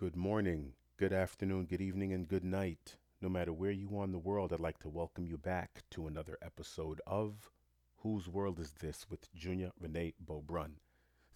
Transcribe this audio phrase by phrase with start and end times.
[0.00, 2.96] Good morning, good afternoon, good evening, and good night.
[3.20, 6.06] No matter where you are in the world, I'd like to welcome you back to
[6.06, 7.50] another episode of
[7.96, 10.76] Whose World Is This with Junior Renee Beaubrun.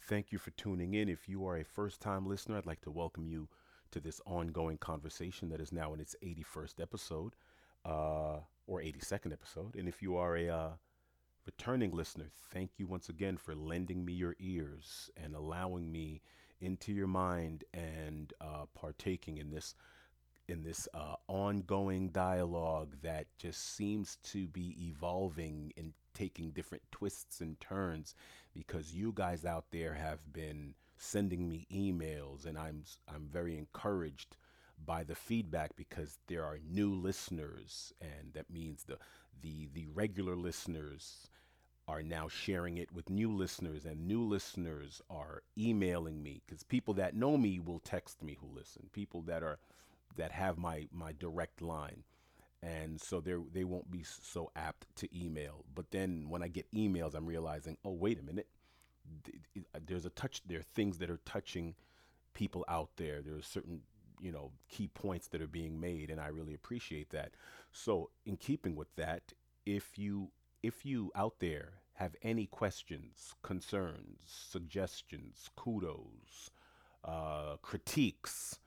[0.08, 1.10] Thank you for tuning in.
[1.10, 3.50] If you are a first time listener, I'd like to welcome you
[3.90, 7.36] to this ongoing conversation that is now in its 81st episode
[7.84, 9.76] uh, or 82nd episode.
[9.76, 10.70] And if you are a uh,
[11.44, 16.22] returning listener, thank you once again for lending me your ears and allowing me
[16.64, 19.74] into your mind and uh, partaking in this
[20.46, 27.40] in this uh, ongoing dialogue that just seems to be evolving and taking different twists
[27.40, 28.14] and turns
[28.52, 34.36] because you guys out there have been sending me emails and I'm I'm very encouraged
[34.84, 38.98] by the feedback because there are new listeners and that means the
[39.40, 41.28] the the regular listeners
[41.86, 46.94] are now sharing it with new listeners and new listeners are emailing me because people
[46.94, 49.58] that know me will text me who listen people that are
[50.16, 52.04] that have my my direct line.
[52.62, 55.64] And so they they won't be so apt to email.
[55.74, 58.48] But then when i get emails i'm realizing oh wait a minute.
[59.74, 61.74] Uh, there's a touch there are things that are touching
[62.34, 63.22] people out there.
[63.22, 63.82] There are certain
[64.20, 67.32] you know key points that are being made and i really appreciate that.
[67.72, 69.32] So in keeping with that
[69.66, 70.30] if you
[70.64, 76.50] if you out there have any questions, concerns, suggestions, kudos,
[77.04, 78.58] uh, critiques,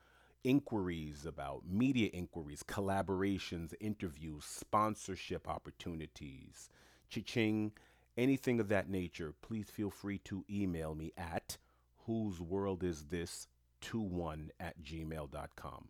[0.44, 6.68] inquiries about media inquiries, collaborations, interviews, sponsorship opportunities,
[7.10, 7.72] cha-ching,
[8.16, 11.58] anything of that nature, please feel free to email me at
[12.06, 13.48] whose world is this
[13.80, 15.88] 21 at gmail.com.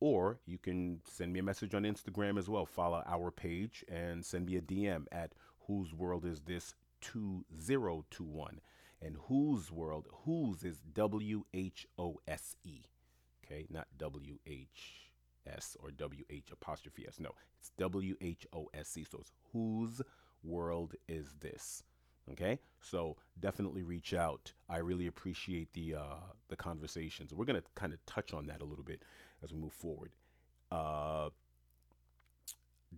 [0.00, 2.66] Or you can send me a message on Instagram as well.
[2.66, 5.32] Follow our page and send me a DM at
[5.66, 8.60] whose world is this 2021.
[9.02, 12.80] And whose world, whose is W H O S E.
[13.44, 15.10] Okay, not W H
[15.46, 17.20] S or W H apostrophe S.
[17.20, 19.04] No, it's W H O S E.
[19.04, 20.00] So it's whose
[20.42, 21.82] world is this?
[22.32, 24.52] Okay, so definitely reach out.
[24.68, 27.32] I really appreciate the uh, the conversations.
[27.32, 29.02] We're gonna kind of touch on that a little bit
[29.42, 30.10] as we move forward.
[30.72, 31.30] Uh,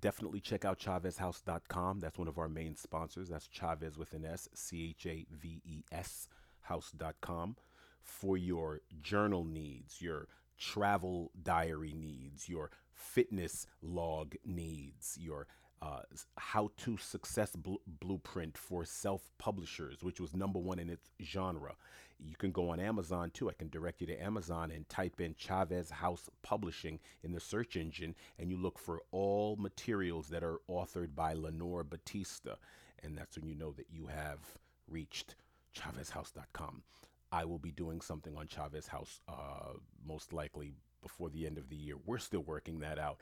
[0.00, 2.00] definitely check out chaveshouse.com.
[2.00, 3.28] That's one of our main sponsors.
[3.28, 6.28] That's Chaves with an S, C H A V E S,
[6.62, 7.56] house.com
[8.00, 10.28] for your journal needs, your
[10.58, 15.46] travel diary needs, your fitness log needs, your
[15.80, 16.00] uh,
[16.36, 21.74] how to success bl- blueprint for self publishers, which was number one in its genre.
[22.20, 23.48] You can go on Amazon too.
[23.48, 27.76] I can direct you to Amazon and type in Chaves House Publishing in the search
[27.76, 32.56] engine, and you look for all materials that are authored by Lenore Batista.
[33.04, 34.40] And that's when you know that you have
[34.88, 35.36] reached
[35.76, 36.82] ChavesHouse.com.
[37.30, 39.74] I will be doing something on Chaves House uh,
[40.04, 40.72] most likely
[41.02, 41.96] before the end of the year.
[42.04, 43.18] We're still working that out.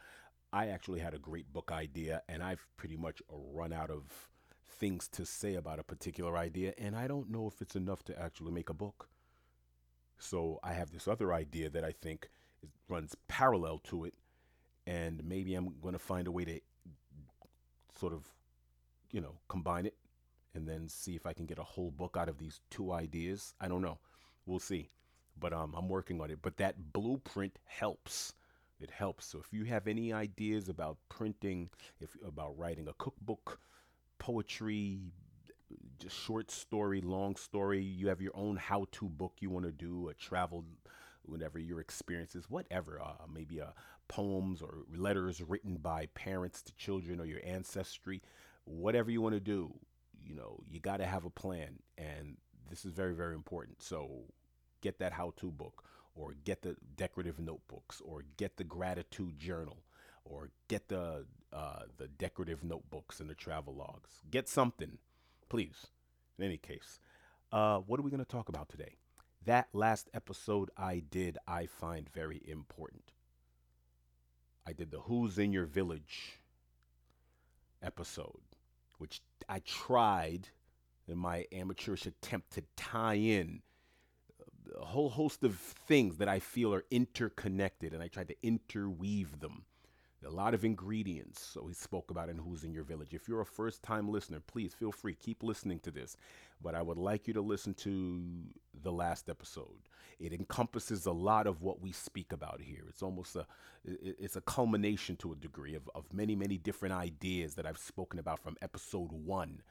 [0.56, 4.30] I actually had a great book idea, and I've pretty much run out of
[4.66, 8.18] things to say about a particular idea, and I don't know if it's enough to
[8.18, 9.10] actually make a book.
[10.18, 12.30] So I have this other idea that I think
[12.88, 14.14] runs parallel to it,
[14.86, 16.58] and maybe I'm going to find a way to
[18.00, 18.24] sort of,
[19.12, 19.96] you know, combine it
[20.54, 23.52] and then see if I can get a whole book out of these two ideas.
[23.60, 23.98] I don't know.
[24.46, 24.88] We'll see.
[25.38, 26.38] But um, I'm working on it.
[26.40, 28.32] But that blueprint helps.
[28.80, 29.26] It helps.
[29.26, 31.70] So if you have any ideas about printing,
[32.00, 33.58] if about writing a cookbook,
[34.18, 35.00] poetry,
[35.98, 37.82] just short story, long story.
[37.82, 40.64] You have your own how to book you want to do, a travel,
[41.22, 43.00] whatever your experiences, whatever.
[43.00, 43.68] Uh, maybe uh,
[44.08, 48.22] poems or letters written by parents to children or your ancestry,
[48.64, 49.72] whatever you want to do.
[50.22, 51.78] You know, you got to have a plan.
[51.96, 52.36] And
[52.68, 53.82] this is very, very important.
[53.82, 54.24] So
[54.82, 55.84] get that how to book
[56.16, 59.78] or get the decorative notebooks or get the gratitude journal
[60.24, 64.22] or get the uh, the decorative notebooks and the travel logs.
[64.30, 64.98] Get something,
[65.48, 65.86] please.
[66.38, 66.98] In any case,
[67.52, 68.96] uh, what are we going to talk about today?
[69.44, 73.12] That last episode I did, I find very important.
[74.66, 76.40] I did the Who's in Your Village
[77.80, 78.42] episode,
[78.98, 80.48] which I tried
[81.06, 83.62] in my amateurish attempt to tie in
[84.80, 89.40] a whole host of things that I feel are interconnected, and I tried to interweave
[89.40, 89.64] them
[90.26, 91.44] a lot of ingredients.
[91.44, 93.14] So he spoke about in Who's in Your Village.
[93.14, 96.16] If you're a first time listener, please feel free, keep listening to this.
[96.62, 98.22] But I would like you to listen to
[98.82, 99.88] the last episode.
[100.18, 102.84] It encompasses a lot of what we speak about here.
[102.88, 103.46] It's almost a
[103.84, 108.18] it's a culmination to a degree of, of many, many different ideas that I've spoken
[108.18, 109.62] about from episode one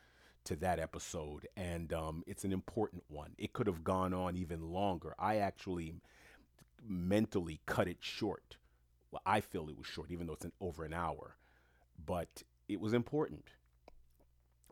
[0.45, 1.47] to that episode.
[1.57, 3.31] And um, it's an important one.
[3.37, 5.13] It could have gone on even longer.
[5.19, 5.93] I actually
[6.87, 8.57] mentally cut it short.
[9.11, 11.35] Well, I feel it was short, even though it's an, over an hour,
[12.05, 13.45] but it was important.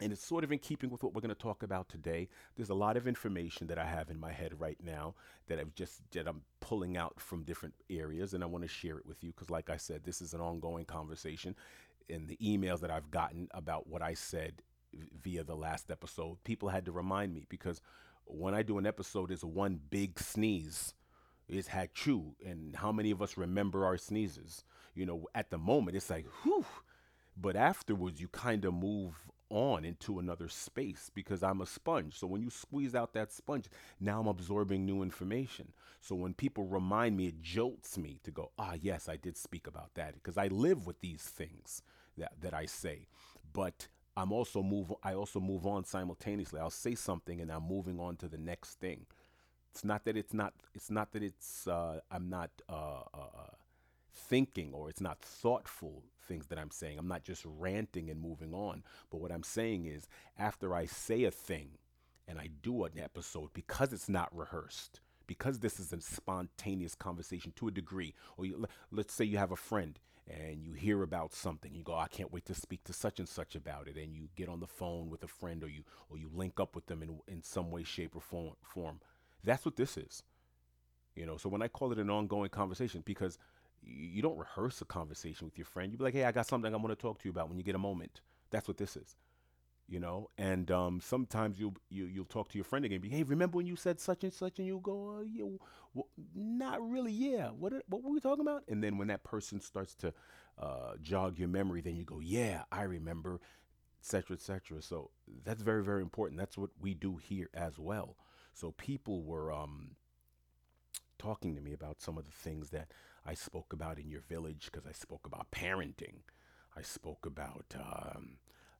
[0.01, 2.27] And it's sort of in keeping with what we're going to talk about today.
[2.55, 5.13] There's a lot of information that I have in my head right now
[5.47, 8.97] that I've just that I'm pulling out from different areas, and I want to share
[8.97, 11.55] it with you because, like I said, this is an ongoing conversation.
[12.09, 14.63] And the emails that I've gotten about what I said
[15.21, 17.81] via the last episode, people had to remind me because
[18.25, 20.93] when I do an episode, it's one big sneeze.
[21.49, 24.63] It's true, and how many of us remember our sneezes?
[24.95, 26.65] You know, at the moment, it's like, whew.
[27.35, 29.15] But afterwards, you kind of move
[29.49, 32.17] on into another space because I'm a sponge.
[32.17, 33.69] So when you squeeze out that sponge,
[33.99, 35.73] now I'm absorbing new information.
[36.01, 39.67] So when people remind me, it jolts me to go, ah, yes, I did speak
[39.67, 41.83] about that because I live with these things
[42.17, 43.07] that, that I say.
[43.53, 46.59] But I'm also move I also move on simultaneously.
[46.59, 49.05] I'll say something and I'm moving on to the next thing.
[49.71, 53.55] It's not that it's not it's not that it's uh, I'm not uh, uh, uh
[54.13, 56.99] thinking or it's not thoughtful things that I'm saying.
[56.99, 58.83] I'm not just ranting and moving on.
[59.09, 60.07] But what I'm saying is
[60.37, 61.71] after I say a thing
[62.27, 67.51] and I do an episode because it's not rehearsed, because this is a spontaneous conversation
[67.57, 71.33] to a degree, or you, let's say you have a friend and you hear about
[71.33, 74.15] something you go i can't wait to speak to such and such about it and
[74.15, 76.85] you get on the phone with a friend or you or you link up with
[76.85, 78.99] them in, in some way shape or form, form.
[79.43, 80.23] That's what this is.
[81.15, 83.37] You know so when i call it an ongoing conversation because
[83.85, 85.91] you don't rehearse a conversation with your friend.
[85.91, 87.57] You be like hey i got something i want to talk to you about when
[87.57, 88.21] you get a moment.
[88.49, 89.15] That's what this is
[89.87, 93.23] you know and um, sometimes you'll you, you'll talk to your friend again be hey
[93.23, 94.59] remember when you said such and such?
[94.59, 95.45] And you go uh, yeah,
[95.93, 97.47] well, not really yeah.
[97.49, 98.63] What what were we talking about?
[98.67, 100.13] And then when that person starts to
[100.59, 103.41] uh, jog your memory then you go yeah i remember
[104.01, 105.09] etc etc so
[105.43, 106.39] that's very very important.
[106.39, 108.15] That's what we do here as well.
[108.53, 109.95] So people were um,
[111.17, 112.91] talking to me about some of the things that
[113.25, 116.21] i spoke about in your village because i spoke about parenting.
[116.75, 118.37] I spoke about um,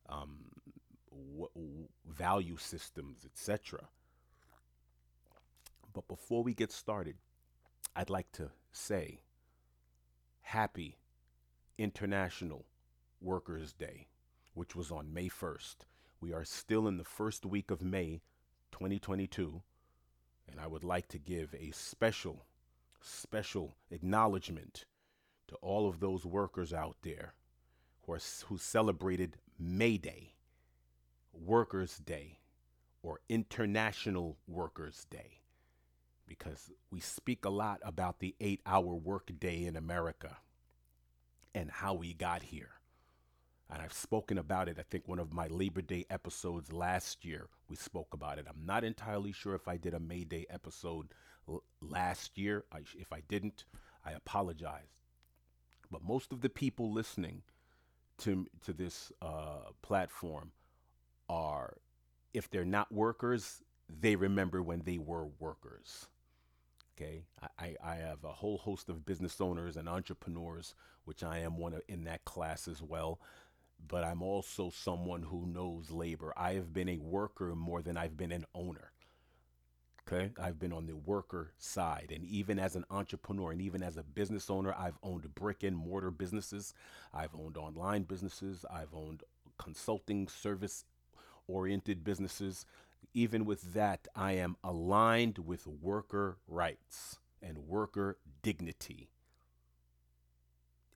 [0.08, 0.50] um,
[1.36, 3.88] w- value systems, etc.
[5.92, 7.16] But before we get started,
[7.94, 9.20] I'd like to say
[10.42, 10.98] happy
[11.78, 12.66] International
[13.20, 14.08] Workers' Day,
[14.54, 15.76] which was on May 1st.
[16.20, 18.22] We are still in the first week of May
[18.72, 19.62] 2022,
[20.50, 22.44] and I would like to give a special,
[23.00, 24.84] special acknowledgement
[25.48, 27.34] to all of those workers out there
[28.02, 30.33] who, are, who celebrated May Day.
[31.34, 32.38] Workers' Day
[33.02, 35.40] or International Workers' Day
[36.26, 40.38] because we speak a lot about the eight hour workday in America
[41.54, 42.70] and how we got here.
[43.70, 47.48] And I've spoken about it, I think, one of my Labor Day episodes last year.
[47.68, 48.46] We spoke about it.
[48.48, 51.08] I'm not entirely sure if I did a May Day episode
[51.48, 52.64] l- last year.
[52.72, 53.64] I, if I didn't,
[54.04, 55.00] I apologize.
[55.90, 57.42] But most of the people listening
[58.18, 60.52] to, to this uh, platform
[61.34, 61.76] are,
[62.32, 66.06] if they're not workers, they remember when they were workers.
[66.96, 67.24] Okay,
[67.58, 71.74] I, I have a whole host of business owners and entrepreneurs, which I am one
[71.74, 73.18] of in that class as well.
[73.86, 76.32] But I'm also someone who knows labor.
[76.36, 78.92] I have been a worker more than I've been an owner.
[80.06, 83.96] Okay, I've been on the worker side, and even as an entrepreneur and even as
[83.96, 86.74] a business owner, I've owned brick and mortar businesses,
[87.12, 89.22] I've owned online businesses, I've owned
[89.56, 90.84] consulting service
[91.46, 92.64] oriented businesses.
[93.12, 99.10] Even with that, I am aligned with worker rights and worker dignity.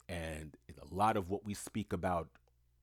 [0.07, 2.29] And a lot of what we speak about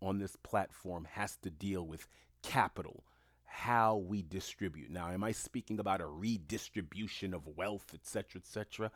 [0.01, 2.07] on this platform has to deal with
[2.43, 3.03] capital,
[3.45, 4.91] how we distribute.
[4.91, 8.93] Now, am I speaking about a redistribution of wealth, etc., etc.?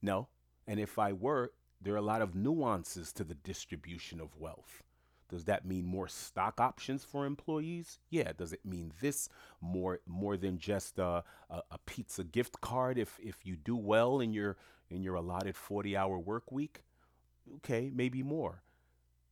[0.00, 0.28] No.
[0.66, 4.83] And if I were, there are a lot of nuances to the distribution of wealth.
[5.34, 7.98] Does that mean more stock options for employees?
[8.08, 8.30] Yeah.
[8.36, 9.28] Does it mean this
[9.60, 14.20] more more than just a, a, a pizza gift card if if you do well
[14.20, 14.56] in your
[14.90, 16.84] in your allotted 40 hour work week?
[17.56, 18.62] Okay, maybe more.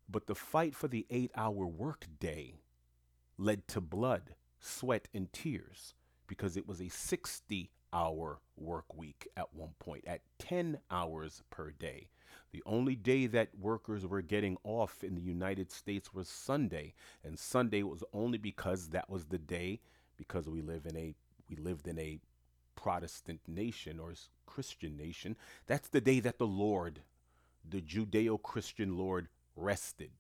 [0.09, 2.63] But the fight for the eight hour work day
[3.39, 5.95] led to blood, sweat, and tears
[6.27, 11.71] because it was a 60 hour work week at one point, at 10 hours per
[11.71, 12.09] day.
[12.53, 16.93] The only day that workers were getting off in the United States was Sunday,
[17.25, 19.81] and Sunday was only because that was the day
[20.19, 21.15] because we live in a
[21.49, 22.21] we lived in a
[22.77, 24.13] Protestant nation or
[24.47, 25.37] Christian nation.
[25.67, 27.01] That's the day that the Lord,
[27.69, 30.11] the Judeo-Christian Lord rested.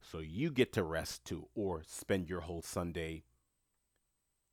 [0.00, 3.24] So you get to rest too or spend your whole Sunday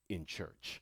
[0.08, 0.82] in church.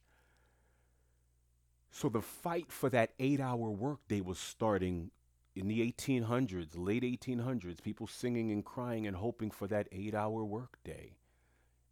[1.91, 5.11] So the fight for that eight hour workday was starting
[5.59, 10.45] in the 1800s, late 1800s, people singing and crying and hoping for that eight hour
[10.45, 11.17] workday.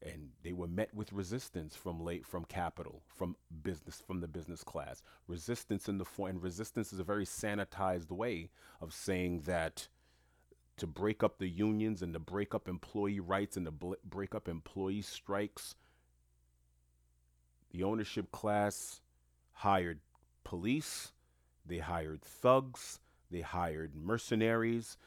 [0.01, 4.63] And they were met with resistance from late from capital, from business, from the business
[4.63, 5.03] class.
[5.27, 9.89] Resistance in the form, and resistance is a very sanitized way of saying that
[10.77, 14.33] to break up the unions and to break up employee rights and to bl- break
[14.33, 15.75] up employee strikes.
[17.71, 19.01] The ownership class
[19.51, 19.99] hired
[20.45, 21.11] police,
[21.65, 22.99] they hired thugs,
[23.31, 24.97] they hired mercenaries,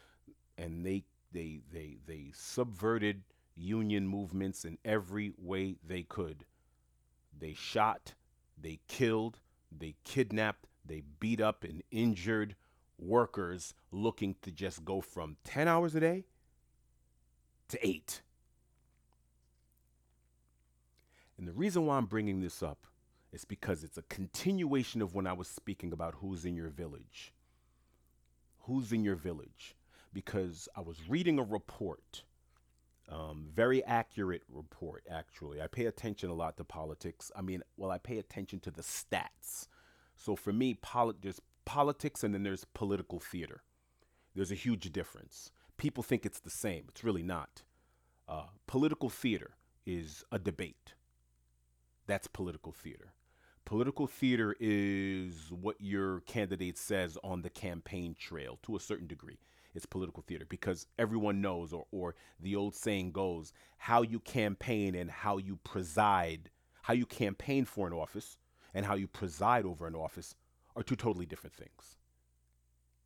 [0.57, 3.23] and they they they they subverted
[3.55, 6.45] union movements in every way they could.
[7.37, 8.13] They shot,
[8.59, 9.39] they killed,
[9.71, 12.55] they kidnapped, they beat up and injured
[12.99, 16.25] workers looking to just go from 10 hours a day
[17.69, 18.21] to 8.
[21.37, 22.85] And the reason why I'm bringing this up
[23.31, 27.33] is because it's a continuation of when I was speaking about who's in your village.
[28.63, 29.75] Who's in your village?
[30.13, 32.23] Because I was reading a report,
[33.09, 35.61] um, very accurate report, actually.
[35.61, 37.31] I pay attention a lot to politics.
[37.35, 39.67] I mean, well, I pay attention to the stats.
[40.15, 43.63] So for me, poli- there's politics and then there's political theater.
[44.35, 45.51] There's a huge difference.
[45.77, 47.63] People think it's the same, it's really not.
[48.27, 49.51] Uh, political theater
[49.85, 50.93] is a debate.
[52.07, 53.13] That's political theater.
[53.71, 59.37] Political theater is what your candidate says on the campaign trail to a certain degree.
[59.73, 64.93] It's political theater because everyone knows, or, or the old saying goes, how you campaign
[64.93, 66.49] and how you preside,
[66.81, 68.35] how you campaign for an office
[68.73, 70.35] and how you preside over an office
[70.75, 71.95] are two totally different things.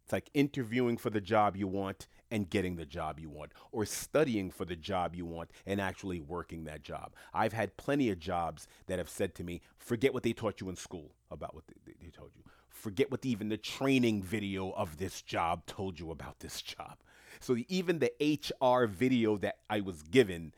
[0.06, 3.86] It's like interviewing for the job you want and getting the job you want, or
[3.88, 7.14] studying for the job you want and actually working that job.
[7.34, 10.70] I've had plenty of jobs that have said to me, forget what they taught you
[10.70, 12.44] in school about what they, they told you.
[12.70, 16.98] Forget what even the training video of this job told you about this job.
[17.40, 20.54] So even the HR video that I was given,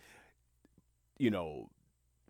[1.17, 1.69] you know,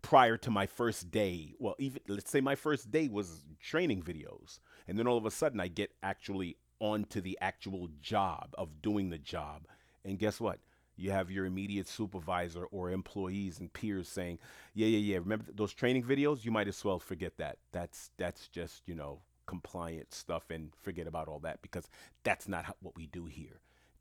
[0.02, 4.60] prior to my first day, well, even let's say my first day was training videos.
[4.86, 9.10] And then all of a sudden I get actually onto the actual job of doing
[9.10, 9.66] the job.
[10.04, 10.58] And guess what?
[10.96, 14.40] You have your immediate supervisor or employees and peers saying,
[14.74, 15.18] "Yeah, yeah, yeah.
[15.18, 16.44] Remember those training videos?
[16.44, 17.58] You might as well forget that.
[17.70, 21.88] That's that's just you know compliant stuff and forget about all that because
[22.24, 23.60] that's not how, what we do here.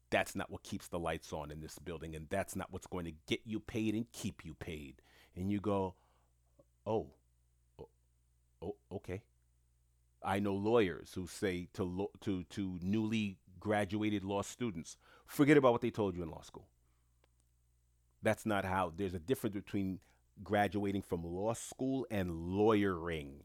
[0.09, 3.05] That's not what keeps the lights on in this building, and that's not what's going
[3.05, 5.01] to get you paid and keep you paid."
[5.35, 5.93] And you go,
[6.85, 7.07] "Oh,
[7.79, 7.89] oh,
[8.63, 9.21] oh okay."
[10.23, 15.81] I know lawyers who say to to to newly graduated law students, forget about what
[15.81, 16.67] they told you in law school.
[18.23, 18.91] That's not how.
[18.95, 19.99] There's a difference between
[20.43, 23.43] graduating from law school and lawyering.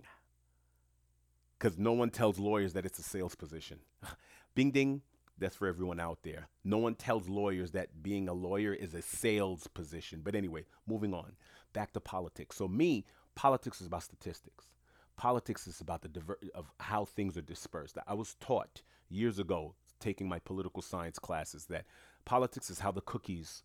[1.58, 3.78] Because no one tells lawyers that it's a sales position.
[4.54, 5.02] Bing ding,
[5.38, 6.48] that's for everyone out there.
[6.64, 10.20] No one tells lawyers that being a lawyer is a sales position.
[10.24, 11.32] But anyway, moving on.
[11.72, 12.56] Back to politics.
[12.56, 14.66] So, me, politics is about statistics.
[15.16, 17.98] Politics is about the diver- of how things are dispersed.
[18.06, 21.84] I was taught years ago, taking my political science classes, that
[22.24, 23.62] politics is how the cookies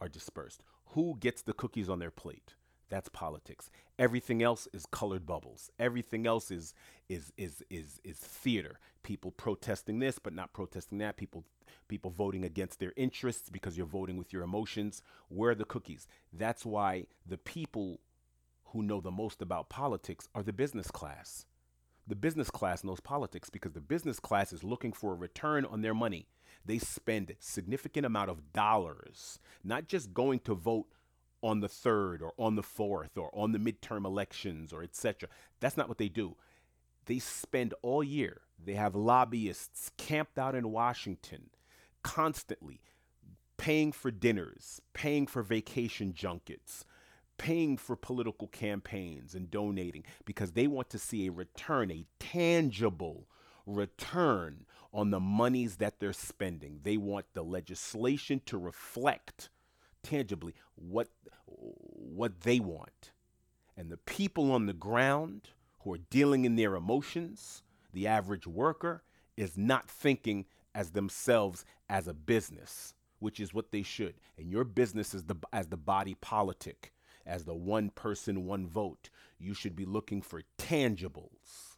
[0.00, 0.62] are dispersed.
[0.94, 2.54] Who gets the cookies on their plate?
[2.90, 3.70] That's politics.
[3.98, 5.70] Everything else is colored bubbles.
[5.78, 6.74] Everything else is
[7.08, 8.80] is is is is theater.
[9.04, 11.16] People protesting this but not protesting that.
[11.16, 11.44] People
[11.86, 15.02] people voting against their interests because you're voting with your emotions.
[15.28, 16.08] Where are the cookies?
[16.32, 18.00] That's why the people
[18.72, 21.46] who know the most about politics are the business class.
[22.06, 25.82] The business class knows politics because the business class is looking for a return on
[25.82, 26.26] their money.
[26.64, 30.86] They spend significant amount of dollars, not just going to vote
[31.42, 35.28] on the 3rd or on the 4th or on the midterm elections or etc.
[35.60, 36.36] That's not what they do.
[37.06, 38.42] They spend all year.
[38.62, 41.50] They have lobbyists camped out in Washington
[42.02, 42.80] constantly
[43.56, 46.84] paying for dinners, paying for vacation junkets,
[47.40, 53.26] paying for political campaigns and donating because they want to see a return, a tangible
[53.64, 56.80] return on the monies that they're spending.
[56.82, 59.48] They want the legislation to reflect
[60.02, 61.08] tangibly what
[61.46, 63.12] what they want.
[63.74, 65.48] And the people on the ground
[65.80, 67.62] who are dealing in their emotions,
[67.94, 69.02] the average worker
[69.38, 70.44] is not thinking
[70.74, 74.16] as themselves as a business, which is what they should.
[74.36, 76.92] And your business is the as the body politic
[77.30, 79.08] as the one person, one vote,
[79.38, 81.76] you should be looking for tangibles,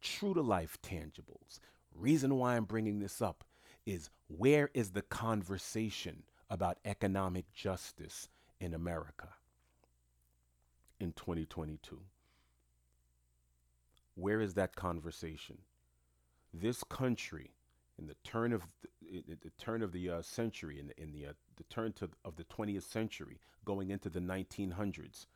[0.00, 1.60] true to life tangibles.
[1.94, 3.44] Reason why I'm bringing this up
[3.84, 9.28] is where is the conversation about economic justice in America
[10.98, 12.00] in 2022?
[14.14, 15.58] Where is that conversation?
[16.54, 17.50] This country,
[17.98, 18.62] in the turn of
[19.02, 22.08] the, the turn of the uh, century, in the, in the, uh, the turn to,
[22.24, 25.26] of the 20th century, going into the 1900s,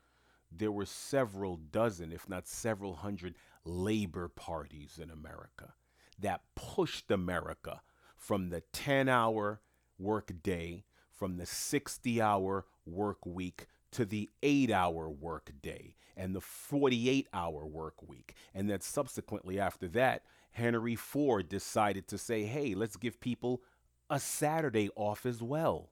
[0.51, 5.73] there were several dozen, if not several hundred, labor parties in America
[6.17, 7.81] that pushed America
[8.17, 9.61] from the 10 hour
[9.99, 16.35] work day, from the 60 hour work week to the eight hour work day and
[16.35, 18.33] the 48 hour work week.
[18.53, 23.61] And then subsequently after that, Henry Ford decided to say, hey, let's give people
[24.09, 25.91] a Saturday off as well.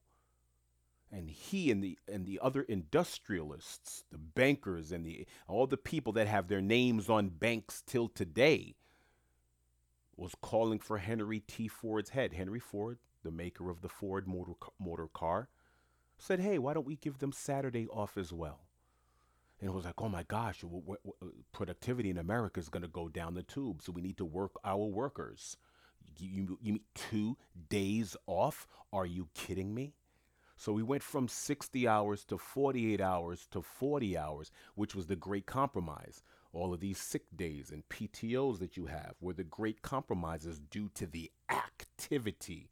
[1.15, 6.11] And he and the and the other industrialists, the bankers and the all the people
[6.13, 8.73] that have their names on banks till today
[10.17, 11.67] was calling for Henry T.
[11.67, 12.33] Ford's head.
[12.33, 15.49] Henry Ford, the maker of the Ford motor, motor car,
[16.17, 18.61] said, hey, why don't we give them Saturday off as well?
[19.59, 22.89] And it was like, oh my gosh, w- w- productivity in America is going to
[22.89, 23.81] go down the tube.
[23.83, 25.57] So we need to work our workers.
[26.17, 27.37] You, you, you mean two
[27.69, 28.67] days off?
[28.91, 29.93] Are you kidding me?
[30.63, 35.17] So we went from 60 hours to 48 hours to 40 hours, which was the
[35.17, 36.23] great compromise.
[36.53, 40.89] All of these sick days and PTOs that you have were the great compromises due
[40.95, 42.69] to the activity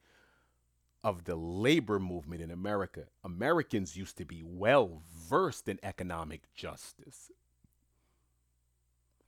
[1.04, 3.08] of the labor movement in America.
[3.26, 7.30] Americans used to be well versed in economic justice.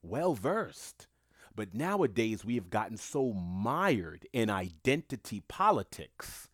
[0.02, 1.08] Well versed.
[1.54, 6.48] But nowadays we have gotten so mired in identity politics,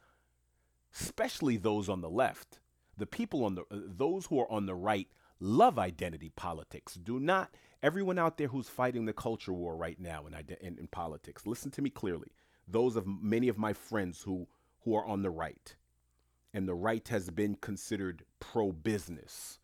[0.94, 2.60] especially those on the left.
[2.98, 5.08] The people on the uh, those who are on the right
[5.40, 6.96] love identity politics.
[6.96, 10.88] Do not everyone out there who's fighting the culture war right now in, in, in
[10.88, 11.48] politics.
[11.48, 12.34] Listen to me clearly.
[12.68, 14.48] Those of many of my friends who
[14.82, 15.76] who are on the right.
[16.54, 19.60] And the right has been considered pro business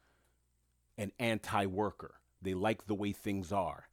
[0.98, 2.16] and anti worker.
[2.42, 3.86] They like the way things are.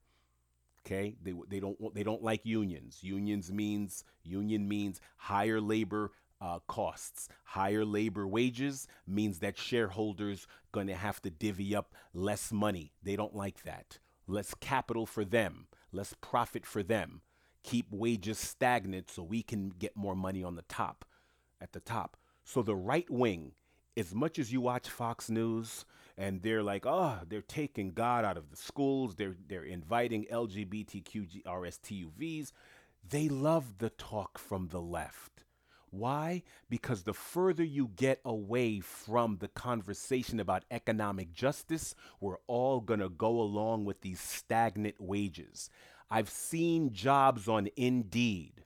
[0.85, 1.17] Okay?
[1.23, 2.99] They, they, don't, they don't like unions.
[3.03, 6.11] Unions means, union means higher labor
[6.42, 7.28] uh, costs.
[7.44, 12.92] Higher labor wages means that shareholders going to have to divvy up less money.
[13.02, 13.98] They don't like that.
[14.26, 17.22] Less capital for them, less profit for them.
[17.62, 21.05] Keep wages stagnant so we can get more money on the top
[21.61, 22.16] at the top.
[22.44, 23.52] So the right wing,
[23.96, 25.85] as much as you watch Fox News
[26.18, 31.44] and they're like, oh, they're taking God out of the schools, they're they're inviting LGBTQ
[31.44, 32.50] RSTUVs,
[33.09, 35.44] they love the talk from the left.
[35.92, 36.42] Why?
[36.70, 43.00] Because the further you get away from the conversation about economic justice, we're all going
[43.00, 45.68] to go along with these stagnant wages.
[46.11, 48.64] I've seen jobs on Indeed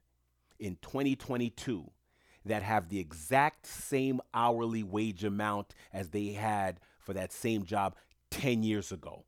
[0.60, 1.90] in 2022
[2.44, 7.96] that have the exact same hourly wage amount as they had for that same job
[8.30, 9.24] 10 years ago.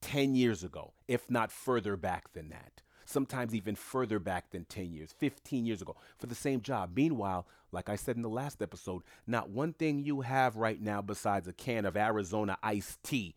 [0.00, 2.80] 10 years ago, if not further back than that.
[3.12, 6.92] Sometimes even further back than 10 years, 15 years ago, for the same job.
[6.96, 11.02] Meanwhile, like I said in the last episode, not one thing you have right now
[11.02, 13.34] besides a can of Arizona iced tea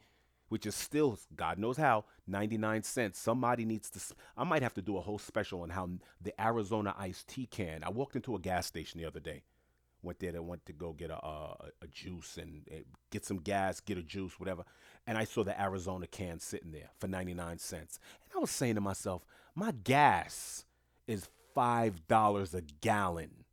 [0.50, 3.20] which is still God knows how 99 cents.
[3.20, 4.00] Somebody needs to.
[4.38, 5.90] I might have to do a whole special on how
[6.22, 7.84] the Arizona iced tea can.
[7.84, 9.44] I walked into a gas station the other day.
[10.02, 10.36] Went there.
[10.36, 12.76] I went to go get a, a, a juice and uh,
[13.10, 14.64] get some gas, get a juice, whatever.
[15.08, 18.00] And I saw the Arizona can sitting there for 99 cents.
[18.24, 19.26] And I was saying to myself,
[19.56, 20.66] my gas
[21.08, 23.46] is five dollars a gallon.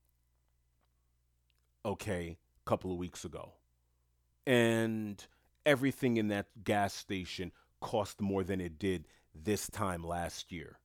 [1.84, 3.52] Okay, a couple of weeks ago,
[4.46, 5.24] and
[5.64, 10.78] everything in that gas station cost more than it did this time last year.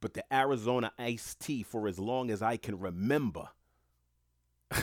[0.00, 3.48] But the Arizona iced tea, for as long as I can remember,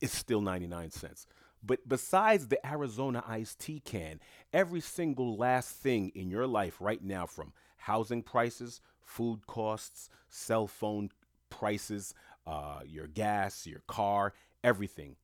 [0.00, 1.26] is still 99 cents.
[1.62, 4.20] But besides the Arizona iced tea can,
[4.52, 10.66] every single last thing in your life right now, from housing prices, food costs, cell
[10.66, 11.10] phone
[11.50, 12.14] prices,
[12.46, 15.16] uh, your gas, your car, everything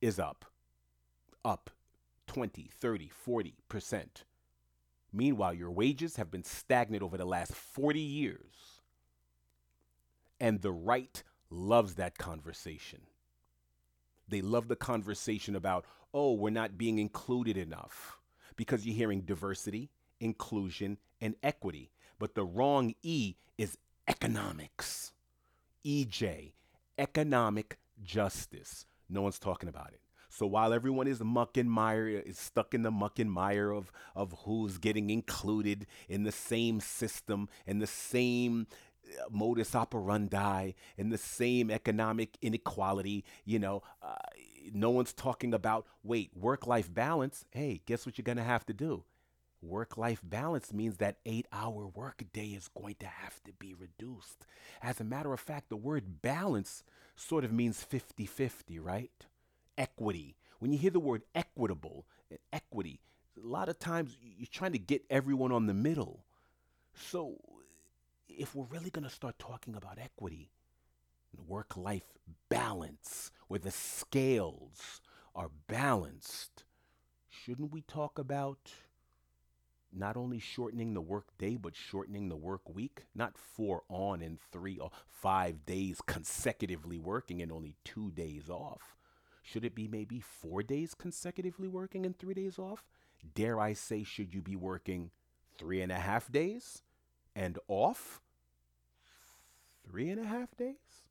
[0.00, 0.44] is up.
[1.44, 1.70] Up
[2.26, 4.06] 20, 30, 40%.
[5.12, 8.82] Meanwhile, your wages have been stagnant over the last 40 years.
[10.40, 13.02] And the right loves that conversation.
[14.28, 18.18] They love the conversation about, oh, we're not being included enough
[18.56, 21.90] because you're hearing diversity, inclusion, and equity.
[22.18, 25.12] But the wrong E is economics.
[25.84, 26.52] EJ,
[26.98, 28.86] economic justice.
[29.08, 30.00] No one's talking about it.
[30.30, 33.90] So while everyone is muck and mire, is stuck in the muck and mire of,
[34.14, 38.66] of who's getting included in the same system and the same
[39.06, 44.14] uh, modus operandi and the same economic inequality, you know, uh,
[44.72, 47.46] no one's talking about, wait, work life balance.
[47.50, 49.04] Hey, guess what you're going to have to do?
[49.60, 54.46] Work life balance means that eight hour workday is going to have to be reduced.
[54.80, 56.84] As a matter of fact, the word balance
[57.16, 59.10] sort of means 50 50, right?
[59.76, 60.36] Equity.
[60.60, 62.06] When you hear the word equitable
[62.52, 63.00] equity,
[63.36, 66.24] a lot of times you're trying to get everyone on the middle.
[66.94, 67.36] So
[68.28, 70.50] if we're really going to start talking about equity,
[71.48, 72.16] work life
[72.48, 75.00] balance, where the scales
[75.34, 76.64] are balanced,
[77.28, 78.72] shouldn't we talk about
[79.92, 83.04] not only shortening the work day, but shortening the work week?
[83.14, 88.96] Not four on and three or five days consecutively working and only two days off.
[89.42, 92.84] Should it be maybe four days consecutively working and three days off?
[93.34, 95.10] Dare I say, should you be working
[95.56, 96.82] three and a half days
[97.34, 98.20] and off
[99.88, 101.06] three and a half days?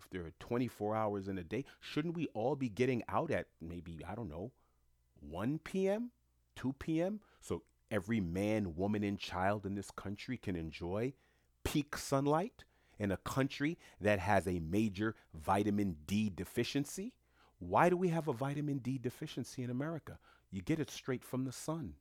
[0.00, 3.46] If there are 24 hours in a day, shouldn't we all be getting out at
[3.60, 4.52] maybe, I don't know,
[5.20, 6.10] 1 p.m.,
[6.56, 7.20] 2 p.m.?
[7.40, 11.14] So every man, woman, and child in this country can enjoy
[11.64, 12.64] peak sunlight
[12.98, 17.14] in a country that has a major vitamin D deficiency?
[17.58, 20.18] Why do we have a vitamin D deficiency in America?
[20.50, 21.94] You get it straight from the sun.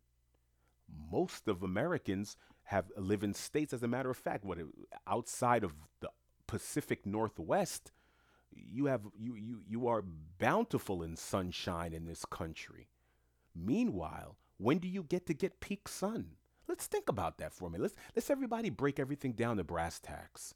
[1.12, 4.58] Most of Americans have live in states, as a matter of fact, what
[5.06, 6.10] outside of the
[6.48, 7.92] Pacific Northwest,
[8.52, 10.04] you have you you you are
[10.40, 12.88] bountiful in sunshine in this country.
[13.56, 16.32] Meanwhile, when do you get to get peak sun?
[16.68, 17.84] Let's think about that for a minute.
[17.84, 20.54] Let's let's everybody break everything down to brass tacks.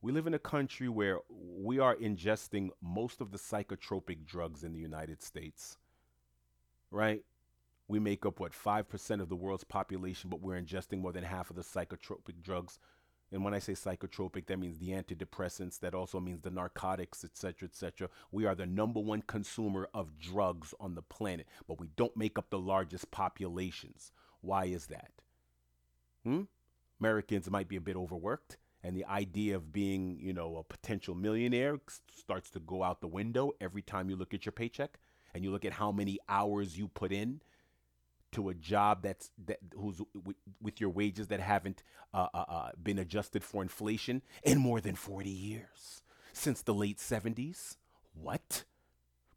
[0.00, 4.72] We live in a country where we are ingesting most of the psychotropic drugs in
[4.72, 5.76] the United States.
[6.90, 7.24] Right?
[7.88, 11.50] We make up what 5% of the world's population, but we're ingesting more than half
[11.50, 12.78] of the psychotropic drugs.
[13.30, 17.68] And when I say psychotropic, that means the antidepressants, that also means the narcotics, etc.,
[17.68, 18.08] etc.
[18.32, 22.38] We are the number one consumer of drugs on the planet, but we don't make
[22.38, 24.12] up the largest populations.
[24.40, 25.12] Why is that?
[26.24, 26.42] Hmm?
[27.00, 31.14] Americans might be a bit overworked and the idea of being, you know, a potential
[31.14, 31.78] millionaire
[32.14, 34.98] starts to go out the window every time you look at your paycheck
[35.34, 37.40] and you look at how many hours you put in
[38.32, 42.70] to a job that's that who's w- with your wages that haven't uh, uh, uh,
[42.82, 47.76] been adjusted for inflation in more than 40 years since the late 70s.
[48.14, 48.64] What?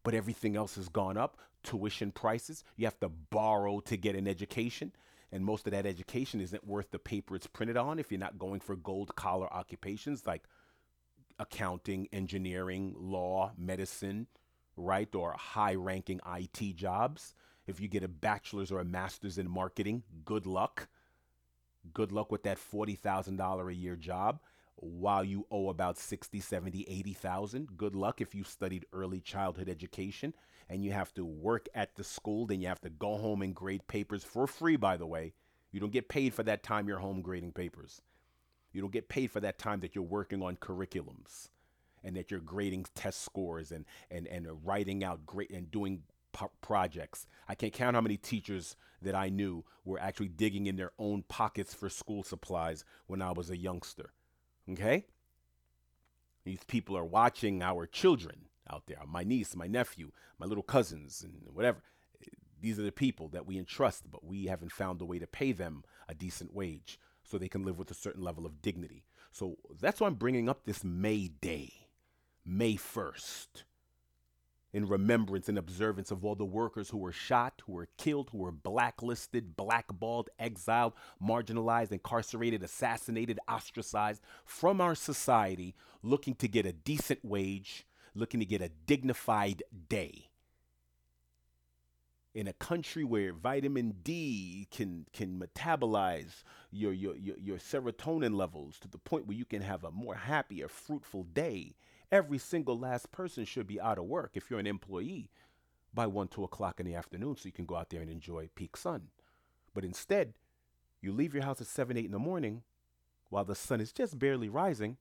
[0.04, 1.38] But everything else has gone up.
[1.64, 2.64] Tuition prices.
[2.76, 4.94] You have to borrow to get an education
[5.32, 8.38] and most of that education isn't worth the paper it's printed on if you're not
[8.38, 10.44] going for gold collar occupations like
[11.42, 14.28] accounting, engineering, law, medicine,
[14.78, 15.14] right?
[15.16, 17.34] Or high ranking IT jobs.
[17.72, 20.90] If you get a bachelor's or a master's in marketing, good luck.
[21.94, 24.42] Good luck with that $40,000 a year job
[24.76, 27.78] while you owe about 60, 70, 80,000.
[27.78, 30.34] Good luck if you studied early childhood education
[30.70, 33.56] and you have to work at the school, then you have to go home and
[33.56, 35.34] grade papers for free, by the way.
[35.72, 38.02] You don't get paid for that time you're home grading papers.
[38.74, 41.50] You don't get paid for that time that you're working on curriculums
[42.04, 46.04] and that you're grading test scores and, and, and writing out great and doing
[46.62, 47.28] projects.
[47.48, 51.24] I can't count how many teachers that I knew were actually digging in their own
[51.24, 54.14] pockets for school supplies when I was a youngster.
[54.70, 55.06] Okay?
[56.44, 61.24] These people are watching our children out there my niece, my nephew, my little cousins,
[61.24, 61.82] and whatever.
[62.60, 65.52] These are the people that we entrust, but we haven't found a way to pay
[65.52, 69.04] them a decent wage so they can live with a certain level of dignity.
[69.32, 71.72] So that's why I'm bringing up this May Day,
[72.46, 73.64] May 1st,
[74.74, 78.40] in remembrance and observance of all the workers who were shot, who were killed, who
[78.40, 86.74] were blacklisted, blackballed, exiled, marginalized, incarcerated, assassinated, ostracized from our society, looking to get a
[86.74, 90.28] decent wage looking to get a dignified day.
[92.34, 98.80] In a country where vitamin D can can metabolize your, your, your, your serotonin levels
[98.80, 101.76] to the point where you can have a more happy, happier, fruitful day,
[102.12, 105.30] every single last person should be out of work if you're an employee
[105.94, 108.50] by 1, 2 o'clock in the afternoon so you can go out there and enjoy
[108.56, 109.08] peak sun.
[109.74, 110.34] But instead,
[111.02, 112.64] you leave your house at 7, 8 in the morning
[113.30, 114.98] while the sun is just barely rising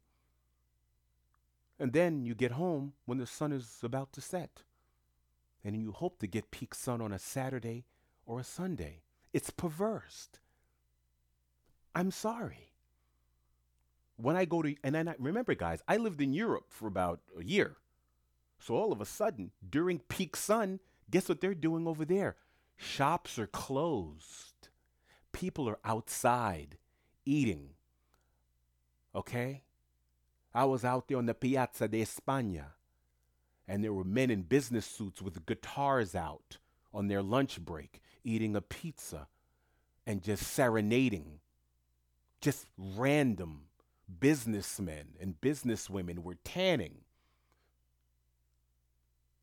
[1.80, 4.62] and then you get home when the sun is about to set.
[5.64, 7.86] And you hope to get peak sun on a Saturday
[8.26, 9.02] or a Sunday.
[9.32, 10.28] It's perverse.
[11.94, 12.69] I'm sorry.
[14.22, 17.20] When I go to, and then I, remember, guys, I lived in Europe for about
[17.38, 17.76] a year.
[18.58, 20.80] So all of a sudden, during peak sun,
[21.10, 22.36] guess what they're doing over there?
[22.76, 24.68] Shops are closed.
[25.32, 26.76] People are outside
[27.24, 27.70] eating.
[29.14, 29.62] Okay?
[30.54, 32.72] I was out there on the Piazza de España,
[33.68, 36.58] and there were men in business suits with guitars out
[36.92, 39.28] on their lunch break, eating a pizza
[40.06, 41.40] and just serenading
[42.40, 43.62] just random
[44.18, 46.98] businessmen and businesswomen were tanning.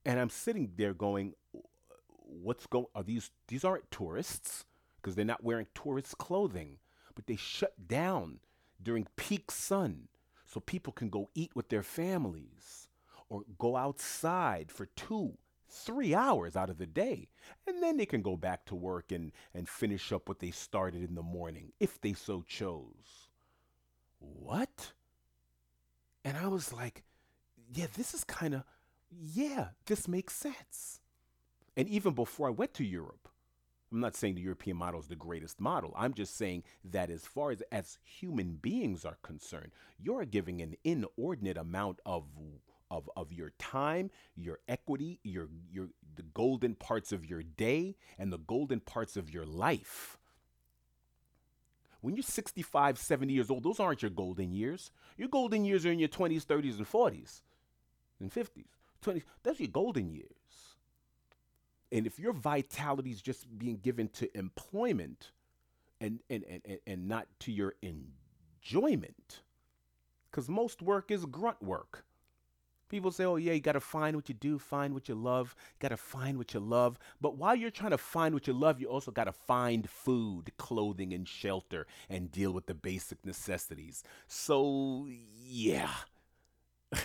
[0.06, 1.34] And I'm sitting there going,
[2.28, 4.66] what's going are these these aren't tourists
[4.98, 6.78] because they're not wearing tourist clothing,
[7.16, 8.40] but they shut down
[8.82, 10.08] during peak sun
[10.46, 12.88] so people can go eat with their families
[13.30, 15.38] or go outside for 2
[15.70, 17.28] 3 hours out of the day
[17.68, 21.04] and then they can go back to work and and finish up what they started
[21.04, 23.27] in the morning if they so chose.
[24.20, 24.94] What?
[26.24, 27.04] And I was like,
[27.74, 28.64] yeah, this is kind of
[29.10, 31.00] yeah, this makes sense.
[31.76, 33.30] And even before I went to Europe,
[33.92, 35.94] I'm not saying the European model is the greatest model.
[35.96, 40.76] I'm just saying that as far as as human beings are concerned, you're giving an
[40.84, 42.26] inordinate amount of
[42.90, 48.34] of, of your time, your equity, your your the golden parts of your day and
[48.34, 50.17] the golden parts of your life.
[52.02, 54.92] When you're 65, 70 years old, those aren't your golden years.
[55.18, 57.42] Your golden years are in your 20s, 30s, and 40s
[58.20, 58.66] and 50s.
[59.04, 60.76] 20s, that's your golden years.
[61.92, 65.32] And if your vitality is just being given to employment
[66.02, 69.42] and, and, and, and not to your enjoyment,
[70.30, 72.06] because most work is grunt work.
[72.90, 75.56] People say, oh, yeah, you got to find what you do, find what you love,
[75.80, 76.98] got to find what you love.
[77.20, 80.52] But while you're trying to find what you love, you also got to find food,
[80.58, 84.04] clothing, and shelter and deal with the basic necessities.
[84.28, 85.08] So,
[85.46, 85.92] yeah.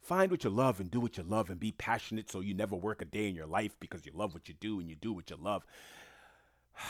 [0.00, 2.76] Find what you love and do what you love and be passionate so you never
[2.76, 5.12] work a day in your life because you love what you do and you do
[5.12, 5.66] what you love.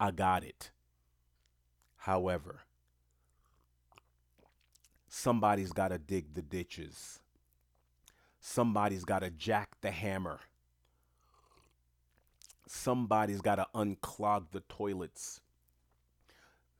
[0.00, 0.70] I got it.
[1.98, 2.62] However,
[5.14, 7.20] somebody's got to dig the ditches.
[8.40, 10.40] Somebody's got to jack the hammer.
[12.66, 15.40] Somebody's got to unclog the toilets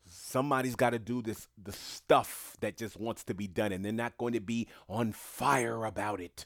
[0.07, 3.91] somebody's got to do this the stuff that just wants to be done and they're
[3.91, 6.45] not going to be on fire about it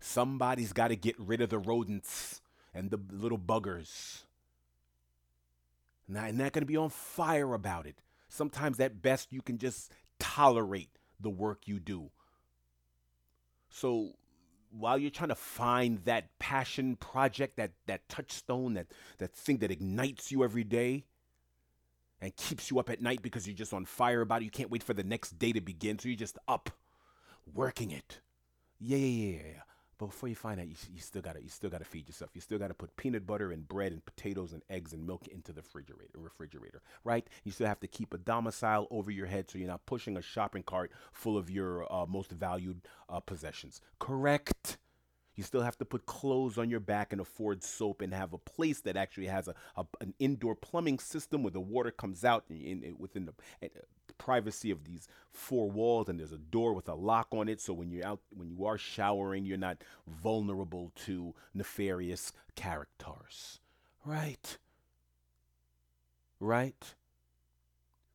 [0.00, 2.40] somebody's got to get rid of the rodents
[2.74, 4.24] and the little buggers
[6.08, 9.56] and they're not going to be on fire about it sometimes at best you can
[9.56, 12.10] just tolerate the work you do
[13.68, 14.12] so
[14.70, 18.86] while you're trying to find that passion project that that touchstone that
[19.18, 21.04] that thing that ignites you every day
[22.20, 24.44] and keeps you up at night because you're just on fire about it.
[24.44, 26.70] You can't wait for the next day to begin, so you're just up
[27.54, 28.20] working it.
[28.80, 29.62] Yeah, yeah, yeah, yeah.
[29.98, 32.30] But before you find out, you, you still gotta you still gotta feed yourself.
[32.34, 35.52] You still gotta put peanut butter and bread and potatoes and eggs and milk into
[35.52, 36.18] the refrigerator.
[36.18, 37.26] Refrigerator, right?
[37.44, 40.22] You still have to keep a domicile over your head so you're not pushing a
[40.22, 43.80] shopping cart full of your uh, most valued uh, possessions.
[43.98, 44.78] Correct.
[45.34, 48.38] You still have to put clothes on your back and afford soap and have a
[48.38, 52.44] place that actually has a, a an indoor plumbing system where the water comes out
[52.50, 53.32] in, in within the,
[53.62, 53.82] uh, the,
[54.18, 57.72] privacy of these four walls and there's a door with a lock on it so
[57.72, 63.60] when you're out when you are showering you're not vulnerable to nefarious characters.
[64.04, 64.58] Right?
[66.40, 66.94] Right?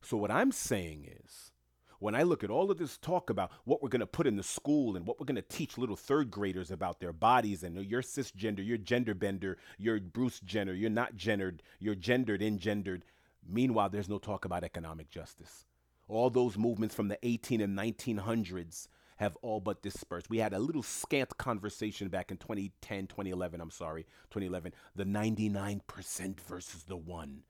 [0.02, 1.52] So what I'm saying is
[1.98, 4.36] when I look at all of this talk about what we're going to put in
[4.36, 7.82] the school and what we're going to teach little third graders about their bodies and
[7.86, 13.06] you're cisgender, you're gender bender, you're Bruce Jenner, you're not gendered, you're gendered, engendered.
[13.48, 15.64] Meanwhile, there's no talk about economic justice.
[16.08, 20.28] All those movements from the 18 and 1900s have all but dispersed.
[20.28, 26.40] We had a little scant conversation back in 2010, 2011, I'm sorry, 2011, the 99%
[26.40, 27.42] versus the 1.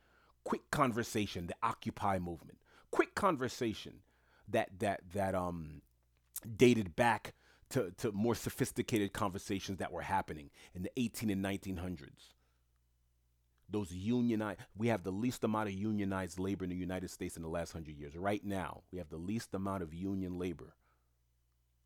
[0.45, 2.59] Quick conversation, the Occupy movement.
[2.91, 4.01] Quick conversation
[4.47, 5.81] that that that um
[6.57, 7.33] dated back
[7.71, 12.34] to, to more sophisticated conversations that were happening in the 18 and 1900s.
[13.75, 17.43] Those unionized, we have the least amount of unionized labor in the United States in
[17.43, 18.17] the last hundred years.
[18.17, 20.77] Right now, we have the least amount of union labor,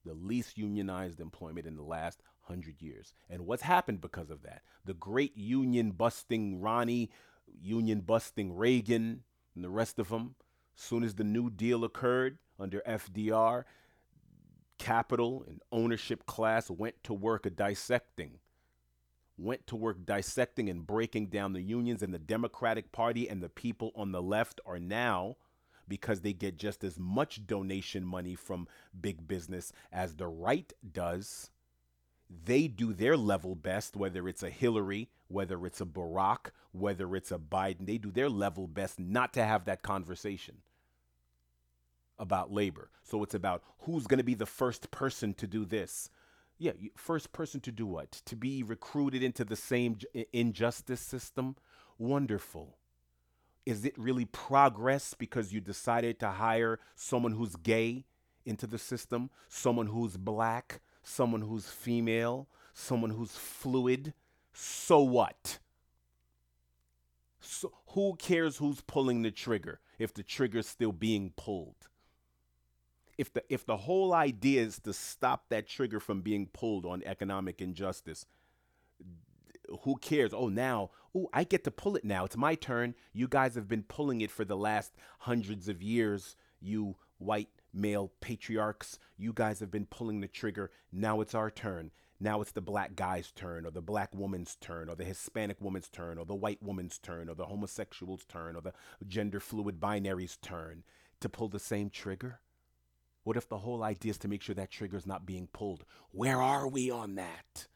[0.04, 3.14] the least unionized employment in the last hundred years.
[3.30, 4.60] And what's happened because of that?
[4.84, 7.08] The great union busting Ronnie,
[7.58, 9.22] union busting Reagan,
[9.54, 10.34] and the rest of them.
[10.74, 13.64] Soon as the New Deal occurred, under FDR,
[14.78, 18.40] capital and ownership class went to work dissecting,
[19.38, 23.48] went to work dissecting and breaking down the unions, and the Democratic Party and the
[23.48, 25.36] people on the left are now.
[25.86, 28.68] Because they get just as much donation money from
[29.00, 31.50] big business as the right does,
[32.44, 37.32] they do their level best, whether it's a Hillary, whether it's a Barack, whether it's
[37.32, 40.56] a Biden, they do their level best not to have that conversation
[42.18, 42.90] about labor.
[43.02, 46.10] So it's about who's going to be the first person to do this.
[46.58, 48.10] Yeah, first person to do what?
[48.26, 49.98] To be recruited into the same
[50.32, 51.56] injustice system?
[51.98, 52.76] Wonderful.
[53.64, 58.06] Is it really progress because you decided to hire someone who's gay
[58.44, 64.14] into the system, someone who's black, someone who's female, someone who's fluid?
[64.52, 65.58] So what?
[67.40, 71.88] So who cares who's pulling the trigger if the trigger's still being pulled?
[73.18, 77.02] If the if the whole idea is to stop that trigger from being pulled on
[77.04, 78.24] economic injustice,
[79.82, 80.32] who cares?
[80.32, 82.24] Oh, now, oh, I get to pull it now.
[82.24, 82.94] It's my turn.
[83.12, 86.36] You guys have been pulling it for the last hundreds of years.
[86.60, 90.70] You white male patriarchs, you guys have been pulling the trigger.
[90.92, 91.90] Now it's our turn.
[92.20, 95.88] Now it's the black guy's turn, or the black woman's turn, or the Hispanic woman's
[95.88, 98.72] turn, or the white woman's turn, or the homosexual's turn, or the
[99.06, 100.82] gender fluid binary's turn
[101.20, 102.40] to pull the same trigger.
[103.24, 105.84] What if the whole idea is to make sure that trigger is not being pulled?
[106.12, 107.68] Where are we on that?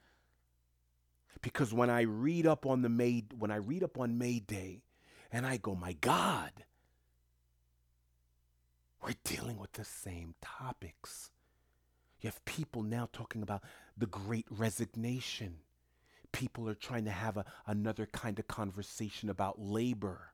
[1.42, 4.84] because when I read up on the May when I read up on May Day
[5.30, 6.52] and I go, my God,
[9.02, 11.30] we're dealing with the same topics.
[12.20, 13.64] You have people now talking about
[13.98, 15.56] the great resignation.
[16.30, 20.32] People are trying to have a, another kind of conversation about labor,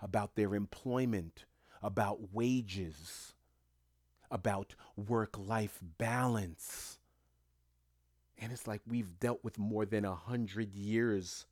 [0.00, 1.44] about their employment,
[1.82, 3.34] about wages,
[4.30, 6.98] about work life balance.
[8.38, 11.46] And it's like we've dealt with more than a hundred years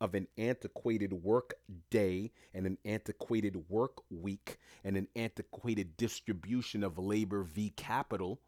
[0.00, 1.54] of an antiquated work
[1.90, 8.40] day and an antiquated work week and an antiquated distribution of labor v capital.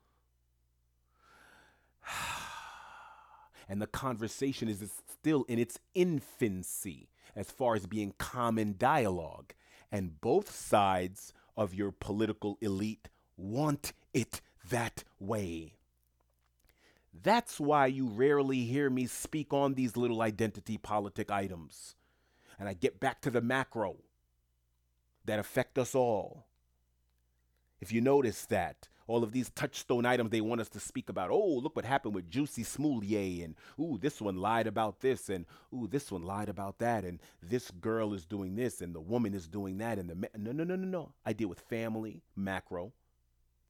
[3.66, 9.54] And the conversation is still in its infancy as far as being common dialogue.
[9.90, 15.74] And both sides of your political elite want it that way.
[17.22, 21.94] That's why you rarely hear me speak on these little identity politic items.
[22.58, 23.96] And I get back to the macro
[25.24, 26.46] that affect us all.
[27.80, 31.30] If you notice that, all of these touchstone items they want us to speak about.
[31.30, 35.44] Oh, look what happened with Jussie Smollett, and ooh, this one lied about this, and
[35.74, 39.34] ooh, this one lied about that, and this girl is doing this, and the woman
[39.34, 41.12] is doing that, and the ma- no, no, no, no, no.
[41.24, 42.92] I deal with family, macro,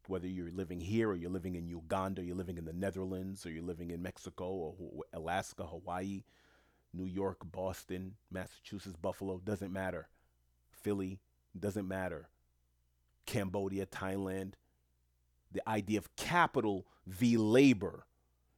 [0.09, 3.51] whether you're living here or you're living in Uganda, you're living in the Netherlands, or
[3.51, 4.75] you're living in Mexico or
[5.13, 6.25] Alaska, Hawaii,
[6.93, 10.09] New York, Boston, Massachusetts, Buffalo, doesn't matter.
[10.71, 11.21] Philly,
[11.59, 12.29] doesn't matter.
[13.27, 14.55] Cambodia, Thailand.
[15.53, 18.07] The idea of capital v labor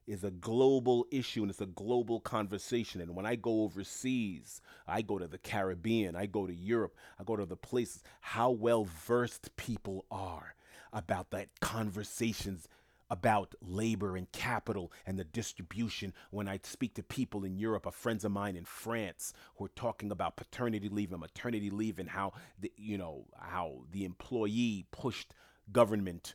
[0.07, 3.01] is a global issue and it's a global conversation.
[3.01, 7.25] And when I go overseas, I go to the Caribbean, I go to Europe, I
[7.25, 10.55] go to the places, how well versed people are
[10.93, 12.69] about that conversations
[13.09, 17.93] about labor and capital and the distribution when I speak to people in Europe, or
[17.93, 22.11] friends of mine in France who are talking about paternity leave and maternity leave and
[22.11, 25.35] how the, you know how the employee pushed
[25.71, 26.35] government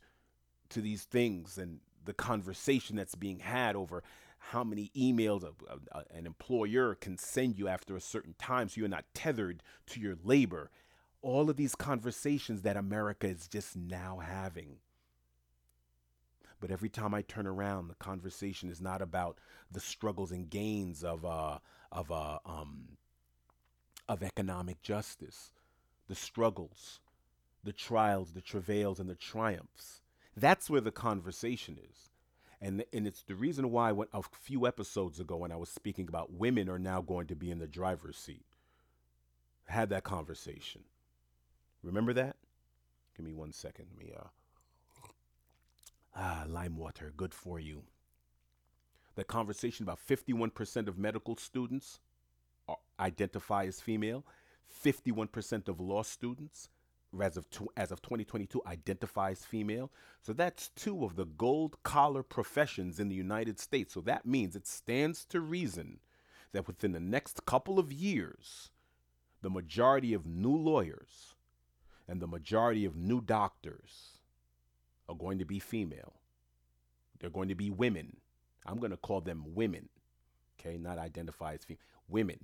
[0.70, 4.04] to these things and the conversation that's being had over
[4.38, 8.80] how many emails a- a- an employer can send you after a certain time so
[8.80, 10.72] you're not tethered to your labor.
[11.22, 14.78] All of these conversations that America is just now having.
[16.60, 19.40] But every time I turn around, the conversation is not about
[19.72, 21.58] the struggles and gains of uh,
[21.92, 22.98] of uh, um,
[24.08, 25.52] of economic justice,
[26.08, 27.00] the struggles,
[27.64, 30.02] the trials, the travails, and the triumphs.
[30.36, 32.10] That's where the conversation is.
[32.62, 36.08] And, and it's the reason why when, a few episodes ago when I was speaking
[36.08, 38.46] about women are now going to be in the driver's seat,
[39.66, 40.84] had that conversation.
[41.84, 42.36] Remember that?
[43.16, 43.88] Give me one second.
[43.98, 44.28] Me uh
[46.16, 47.84] ah lime water, good for you.
[49.16, 52.00] The conversation about 51% of medical students
[53.00, 54.26] identify as female,
[54.84, 56.70] 51% of law students
[57.20, 59.92] as of tw- as of 2022 identify as female.
[60.22, 63.94] So that's two of the gold collar professions in the United States.
[63.94, 66.00] So that means it stands to reason
[66.54, 68.70] that within the next couple of years,
[69.42, 71.36] the majority of new lawyers
[72.12, 74.18] and the majority of new doctors
[75.08, 76.12] are going to be female.
[77.18, 78.18] They're going to be women.
[78.66, 79.88] I'm going to call them women,
[80.60, 81.80] okay, not identify as female.
[82.10, 82.40] Women.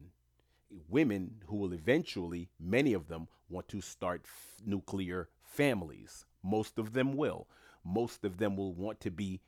[0.87, 6.23] Women who will eventually, many of them, want to start f- nuclear families.
[6.41, 7.49] Most of them will.
[7.83, 9.41] Most of them will want to be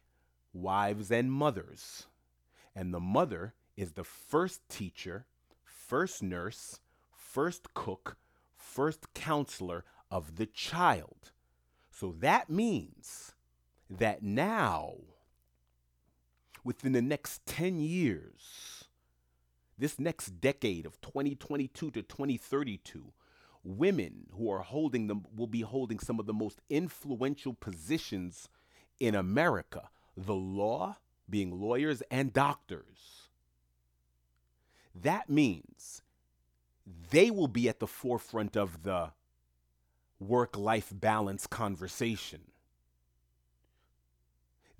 [0.52, 2.08] wives and mothers.
[2.76, 5.28] And the mother is the first teacher,
[5.64, 8.18] first nurse, first cook,
[8.58, 11.32] first counselor of the child.
[11.91, 13.34] So that means
[13.89, 14.95] that now
[16.64, 18.86] within the next 10 years,
[19.78, 23.14] this next decade of 2022 to 2032,
[23.64, 28.49] women who are holding them will be holding some of the most influential positions
[28.99, 30.97] in America, the law,
[31.30, 33.30] being lawyers and doctors.
[34.93, 36.01] That means
[37.12, 39.12] they will be at the forefront of the
[40.20, 42.42] work life balance conversation.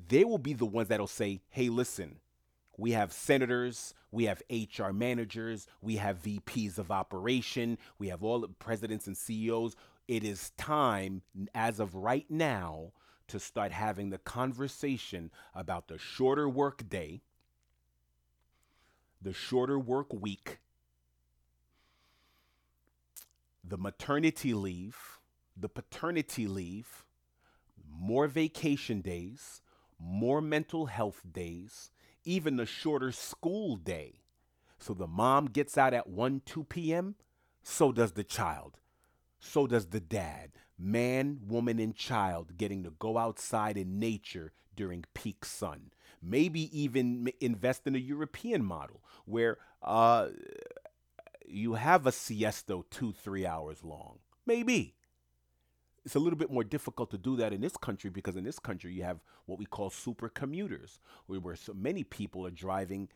[0.08, 2.18] They will be the ones that'll say, hey, listen,
[2.78, 8.40] we have senators, we have HR managers, we have VPs of operation, we have all
[8.40, 9.76] the presidents and CEOs.
[10.08, 11.22] It is time,
[11.54, 12.94] as of right now,
[13.28, 17.22] to start having the conversation about the shorter work day,
[19.22, 20.60] the shorter work week,
[23.64, 25.19] the maternity leave,
[25.60, 27.06] the paternity leave,
[27.92, 29.62] more vacation days,
[30.00, 31.92] more mental health days,
[32.24, 34.22] even the shorter school day.
[34.78, 37.16] So the mom gets out at 1, 2 p.m.,
[37.62, 38.80] so does the child.
[39.40, 40.52] So does the dad.
[40.78, 45.92] Man, woman, and child getting to go outside in nature during peak sun.
[46.22, 50.30] Maybe even invest in a European model where uh,
[51.46, 54.20] you have a siesta two, three hours long.
[54.46, 54.96] Maybe.
[56.06, 58.60] It's a little bit more difficult to do that in this country because in this
[58.60, 63.10] country you have what we call super commuters, where, so many people are driving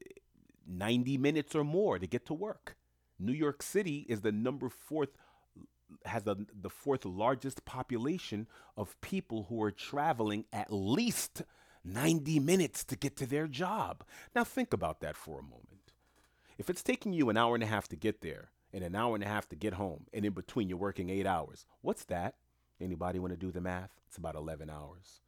[0.00, 0.20] eh,
[0.66, 2.76] 90 minutes or more to get to work.
[3.18, 5.10] New York City is the number fourth
[6.06, 8.46] has the, the fourth largest population
[8.78, 11.42] of people who are traveling at least
[11.84, 14.04] 90 minutes to get to their job.
[14.34, 15.92] Now think about that for a moment.
[16.58, 19.14] If it's taking you an hour and a half to get there, and an hour
[19.14, 21.66] and a half to get home, and in between you're working eight hours.
[21.80, 22.36] What's that?
[22.80, 23.90] Anybody want to do the math?
[24.08, 25.20] It's about 11 hours.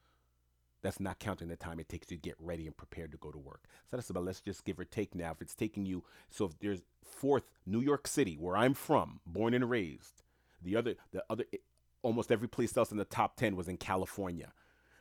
[0.82, 3.30] That's not counting the time it takes you to get ready and prepared to go
[3.30, 3.62] to work.
[3.90, 5.32] So that's about, let's just give or take now.
[5.32, 9.54] If it's taking you, so if there's fourth, New York City, where I'm from, born
[9.54, 10.22] and raised,
[10.62, 11.58] the other, the other, eh,
[12.02, 14.52] almost every place else in the top 10 was in California.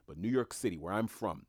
[0.08, 1.48] But New York City, where I'm from,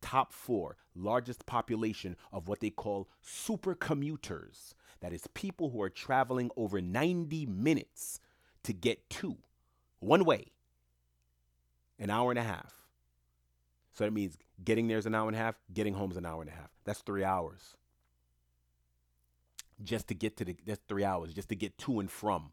[0.00, 4.74] top four largest population of what they call super commuters.
[5.00, 8.20] That is people who are traveling over 90 minutes
[8.64, 9.36] to get to
[10.00, 10.46] one way,
[11.98, 12.74] an hour and a half.
[13.94, 16.26] So that means getting there is an hour and a half, getting home is an
[16.26, 16.70] hour and a half.
[16.84, 17.76] That's three hours.
[19.82, 22.52] Just to get to the, that's three hours, just to get to and from.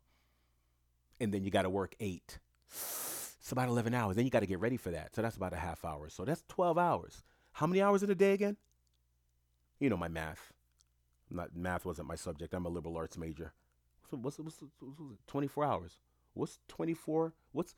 [1.20, 2.40] And then you got to work eight.
[2.72, 4.16] It's about 11 hours.
[4.16, 5.16] Then you got to get ready for that.
[5.16, 6.10] So that's about a half hour.
[6.10, 7.24] So that's 12 hours.
[7.56, 8.58] How many hours in a day again?
[9.80, 10.52] You know my math.
[11.30, 12.54] Not math wasn't my subject.
[12.54, 13.54] I'm a liberal arts major.
[14.10, 16.00] What's what's, what's, what's 24 hours?
[16.34, 17.34] What's 24?
[17.54, 17.74] What's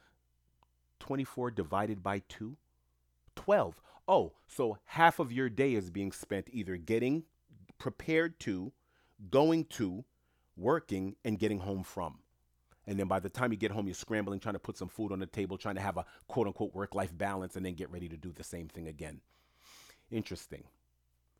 [0.99, 2.57] 24 divided by 2?
[3.35, 3.79] 12.
[4.07, 7.25] Oh, so half of your day is being spent either getting
[7.77, 8.73] prepared to,
[9.29, 10.05] going to,
[10.55, 12.17] working, and getting home from.
[12.87, 15.11] And then by the time you get home, you're scrambling, trying to put some food
[15.11, 17.91] on the table, trying to have a quote unquote work life balance, and then get
[17.91, 19.21] ready to do the same thing again.
[20.11, 20.63] Interesting.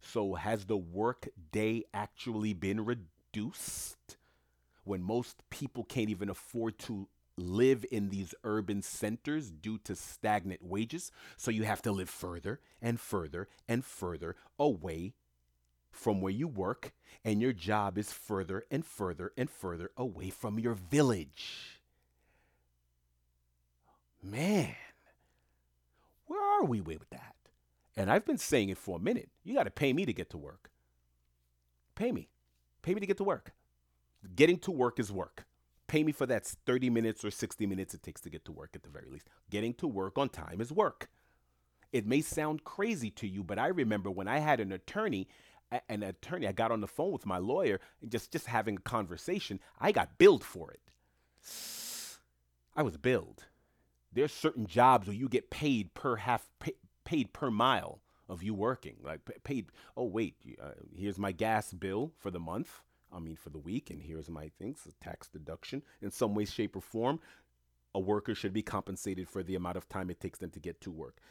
[0.01, 4.18] So, has the work day actually been reduced
[4.86, 7.07] when most people can't even afford to
[7.38, 11.11] live in these urban centers due to stagnant wages?
[11.38, 15.13] So, you have to live further and further and further away
[15.91, 16.93] from where you work,
[17.26, 21.82] and your job is further and further and further away from your village.
[24.22, 24.76] Man,
[26.28, 27.36] where are we with that?
[27.97, 29.29] And I've been saying it for a minute.
[29.43, 30.69] You got to pay me to get to work.
[31.95, 32.29] Pay me.
[32.83, 33.53] Pay me to get to work.
[34.35, 35.47] Getting to work is work.
[35.87, 38.71] Pay me for that 30 minutes or 60 minutes it takes to get to work
[38.75, 39.27] at the very least.
[39.49, 41.09] Getting to work on time is work.
[41.91, 45.27] It may sound crazy to you, but I remember when I had an attorney,
[45.89, 49.59] an attorney, I got on the phone with my lawyer just, just having a conversation,
[49.79, 50.81] I got billed for it.
[52.75, 53.45] I was billed.
[54.11, 56.47] There's certain jobs where you get paid per half
[57.08, 58.97] paid per mile of you working.
[59.01, 59.68] Like paid.
[59.95, 62.82] Oh wait, uh, here's my gas bill for the month.
[63.14, 65.82] I mean for the week, and here's my things, tax deduction.
[66.01, 67.22] In some way, shape, or form,
[67.95, 70.82] a worker should be compensated for the amount of time it takes them to get
[70.82, 71.22] to work,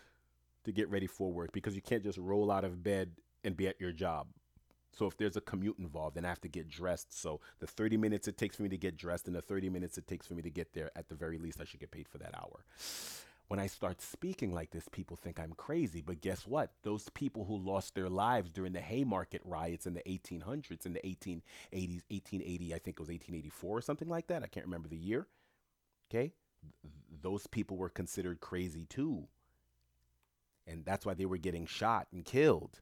[0.64, 3.11] to get ready for work, because you can't just roll out of bed
[3.45, 4.29] and be at your job.
[4.93, 7.20] So if there's a commute involved, then I have to get dressed.
[7.20, 9.99] So the 30 minutes it takes for me to get dressed and the 30 minutes
[9.99, 12.09] it takes for me to get there, at the very least, I should get paid
[12.09, 12.64] for that hour
[13.49, 16.01] when I start speaking like this, people think I'm crazy.
[16.01, 16.72] But guess what?
[16.82, 21.01] Those people who lost their lives during the Haymarket riots in the 1800s, in the
[21.01, 24.42] 1880s, 1880, I think it was 1884 or something like that.
[24.42, 25.28] I can't remember the year.
[26.11, 26.32] Okay?
[27.22, 29.28] Those people were considered crazy too.
[30.66, 32.80] and that's why they were getting shot and killed,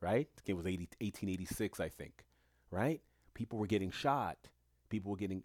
[0.00, 0.28] right?
[0.46, 2.24] It was 80, 1886, I think,
[2.70, 3.00] right?
[3.34, 4.48] People were getting shot.
[4.88, 5.42] People were getting,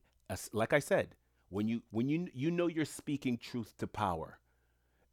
[0.53, 1.15] like I said,
[1.49, 4.39] when you when you you know you're speaking truth to power,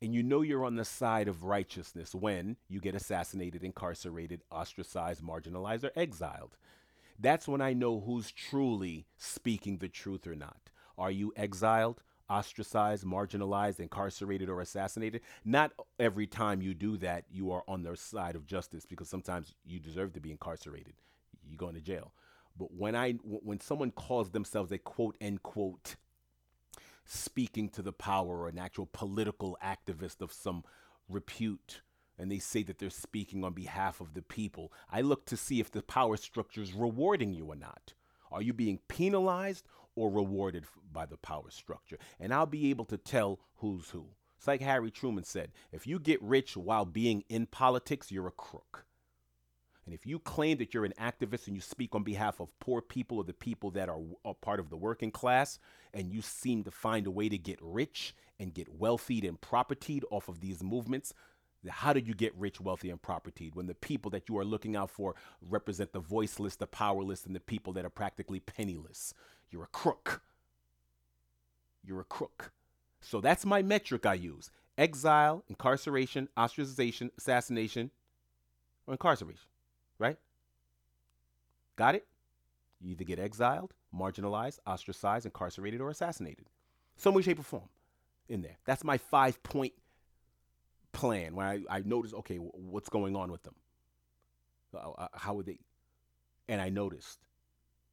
[0.01, 5.23] and you know you're on the side of righteousness when you get assassinated, incarcerated, ostracized,
[5.23, 6.57] marginalized, or exiled.
[7.19, 10.71] That's when I know who's truly speaking the truth or not.
[10.99, 12.03] Are you exiled?
[12.29, 15.21] ostracized, marginalized, incarcerated, or assassinated.
[15.45, 19.55] Not every time you do that, you are on the side of justice because sometimes
[19.65, 20.95] you deserve to be incarcerated.
[21.49, 22.13] You go into jail.
[22.59, 25.97] But when I when someone calls themselves a quote end quote
[27.07, 30.65] speaking to the power or an actual political activist of some
[31.09, 31.83] repute
[32.19, 35.61] and they say that they're speaking on behalf of the people, I look to see
[35.61, 37.93] if the power structure is rewarding you or not.
[38.33, 41.99] Are you being penalized or rewarded by the power structure.
[42.21, 44.07] And I'll be able to tell who's who.
[44.37, 48.33] It's like Harry Truman said if you get rich while being in politics, you're a
[48.33, 48.85] crook.
[49.87, 52.83] And if you claim that you're an activist and you speak on behalf of poor
[52.83, 55.61] people or the people that are, a part of the working class,
[55.95, 60.03] and you seem to find a way to get rich and get wealthy and propertied
[60.11, 61.15] off of these movements,
[61.69, 64.77] how did you get rich, wealthy, and propertied when the people that you are looking
[64.77, 69.15] out for represent the voiceless, the powerless, and the people that are practically penniless?
[69.51, 70.23] You're a crook.
[71.85, 72.53] You're a crook.
[73.01, 77.91] So that's my metric I use exile, incarceration, ostracization, assassination,
[78.87, 79.47] or incarceration.
[79.99, 80.17] Right?
[81.77, 82.07] Got it?
[82.81, 86.47] You either get exiled, marginalized, ostracized, incarcerated, or assassinated.
[86.97, 87.69] Some way, shape, or form
[88.29, 88.57] in there.
[88.65, 89.73] That's my five point
[90.93, 93.55] plan when I, I noticed, okay, what's going on with them?
[94.75, 95.59] Uh, uh how would they?
[96.49, 97.21] And I noticed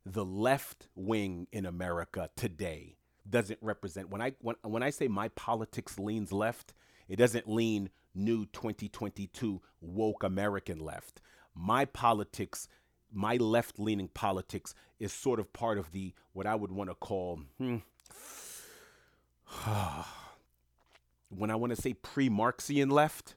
[0.06, 2.98] the left wing in America today
[3.30, 6.74] doesn't represent when I when when I say my politics leans left,
[7.08, 11.22] it doesn't lean new 2022 woke American left.
[11.56, 12.68] My politics,
[13.12, 17.42] my left-leaning politics is sort of part of the what I would want to call
[17.58, 17.78] hmm,
[21.30, 23.36] when I want to say pre-Marxian left.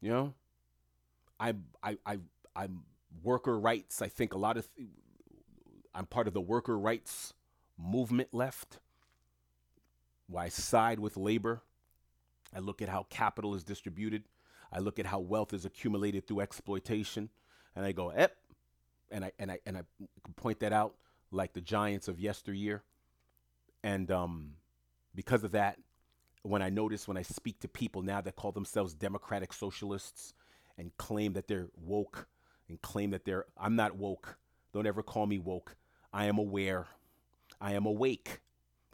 [0.00, 0.34] You know,
[1.38, 2.18] I I I
[2.54, 2.84] I'm
[3.22, 4.02] worker rights.
[4.02, 4.88] I think a lot of th-
[5.94, 7.34] I'm part of the worker rights
[7.78, 8.78] movement left.
[10.36, 11.62] I side with labor.
[12.54, 14.24] I look at how capital is distributed.
[14.72, 17.28] I look at how wealth is accumulated through exploitation,
[17.76, 18.36] and I go, "Ep,"
[19.10, 19.82] and I and I and I
[20.36, 20.94] point that out
[21.30, 22.82] like the giants of yesteryear.
[23.84, 24.52] And um,
[25.14, 25.78] because of that,
[26.42, 30.34] when I notice when I speak to people now that call themselves democratic socialists
[30.78, 32.26] and claim that they're woke
[32.68, 34.38] and claim that they're I'm not woke.
[34.72, 35.76] Don't ever call me woke.
[36.12, 36.86] I am aware.
[37.60, 38.40] I am awake.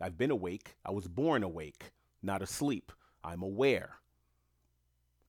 [0.01, 0.77] I've been awake.
[0.85, 2.93] I was born awake, not asleep.
[3.25, 3.97] I'm aware.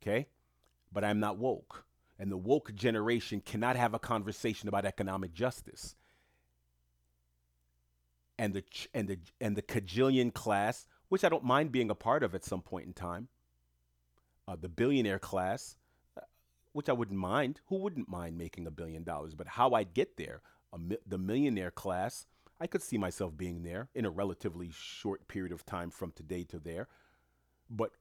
[0.02, 0.28] Okay?
[0.92, 1.86] But I'm not woke.
[2.18, 5.96] And the woke generation cannot have a conversation about economic justice.
[8.38, 8.64] And the
[8.94, 12.44] and the and the cajillion class, which I don't mind being a part of at
[12.44, 13.28] some point in time,
[14.48, 15.76] uh, the billionaire class,
[16.74, 17.60] which I wouldn't mind.
[17.68, 19.36] Who wouldn't mind making a billion dollars?
[19.36, 20.42] But how I'd get there,
[20.78, 22.26] mi- the millionaire class,
[22.60, 26.44] I could see myself being there in a relatively short period of time from today
[26.46, 26.88] to there.
[27.70, 27.92] But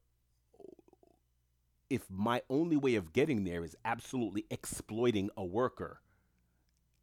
[1.91, 6.01] if my only way of getting there is absolutely exploiting a worker,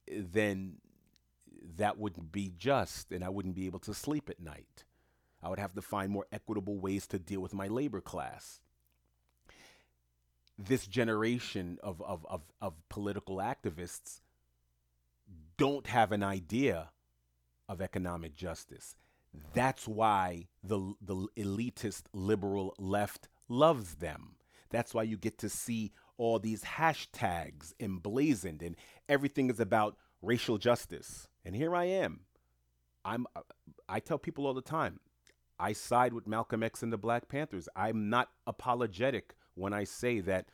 [0.07, 0.75] then
[1.77, 4.83] that wouldn't be just, and I wouldn't be able to sleep at night.
[5.41, 8.59] I would have to find more equitable ways to deal with my labor class
[10.57, 14.21] this generation of, of, of, of political activists
[15.57, 16.89] don't have an idea
[17.67, 18.95] of economic justice.
[19.53, 24.34] That's why the, the elitist liberal left loves them.
[24.69, 28.75] That's why you get to see all these hashtags emblazoned and
[29.09, 31.27] everything is about racial justice.
[31.43, 32.21] And here I am.
[33.03, 33.27] I'm
[33.87, 34.99] I tell people all the time,
[35.59, 37.69] I side with Malcolm X and the Black Panthers.
[37.75, 40.47] I'm not apologetic when I say that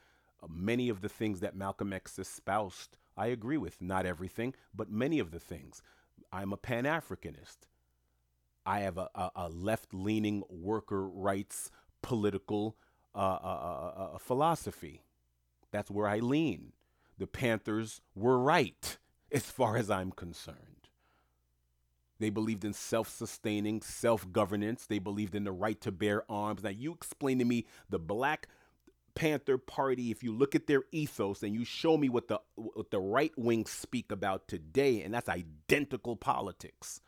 [0.43, 3.81] uh, many of the things that Malcolm X espoused, I agree with.
[3.81, 5.81] Not everything, but many of the things.
[6.31, 7.57] I'm a Pan Africanist.
[8.65, 12.77] I have a, a, a left leaning worker rights political
[13.15, 15.03] uh, uh, uh, philosophy.
[15.71, 16.73] That's where I lean.
[17.17, 18.97] The Panthers were right
[19.31, 20.57] as far as I'm concerned.
[22.19, 24.85] They believed in self sustaining, self governance.
[24.85, 26.63] They believed in the right to bear arms.
[26.63, 28.47] Now, you explain to me the Black
[29.15, 32.91] Panther Party, if you look at their ethos and you show me what the what
[32.91, 37.01] the right wing speak about today, and that's identical politics.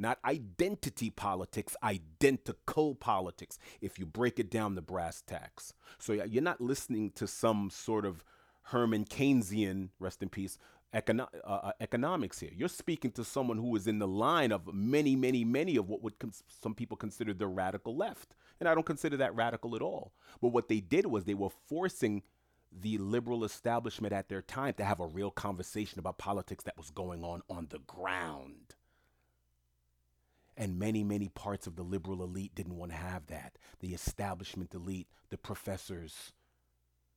[0.00, 5.74] Not identity politics, identical politics, if you break it down the brass tacks.
[5.98, 8.24] So you're not listening to some sort of
[8.64, 10.58] Herman Keynesian, rest in peace,
[10.94, 12.50] econo- uh, uh, economics here.
[12.54, 16.02] You're speaking to someone who is in the line of many, many, many of what
[16.02, 18.34] would cons- some people consider the radical left.
[18.58, 20.12] And I don't consider that radical at all.
[20.40, 22.22] But what they did was they were forcing
[22.72, 26.90] the liberal establishment at their time to have a real conversation about politics that was
[26.90, 28.74] going on on the ground.
[30.60, 33.56] And many, many parts of the liberal elite didn't want to have that.
[33.80, 36.34] The establishment elite, the professors,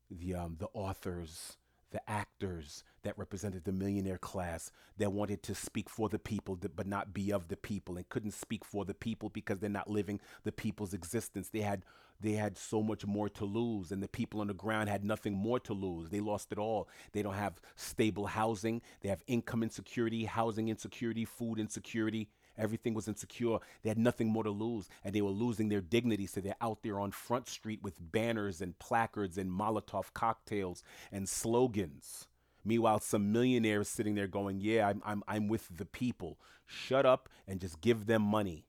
[0.09, 1.57] the, um, the authors,
[1.91, 6.87] the actors that represented the millionaire class that wanted to speak for the people but
[6.87, 10.21] not be of the people and couldn't speak for the people because they're not living
[10.45, 11.49] the people's existence.
[11.49, 11.83] They had
[12.21, 15.33] they had so much more to lose and the people on the ground had nothing
[15.33, 16.09] more to lose.
[16.09, 16.87] They lost it all.
[17.11, 18.81] They don't have stable housing.
[19.01, 23.57] They have income insecurity housing insecurity food insecurity Everything was insecure.
[23.81, 26.27] They had nothing more to lose, and they were losing their dignity.
[26.27, 31.27] So they're out there on Front Street with banners and placards and Molotov cocktails and
[31.27, 32.27] slogans.
[32.65, 36.39] Meanwhile, some millionaires sitting there going, Yeah, I'm, I'm, I'm with the people.
[36.65, 38.65] Shut up and just give them money.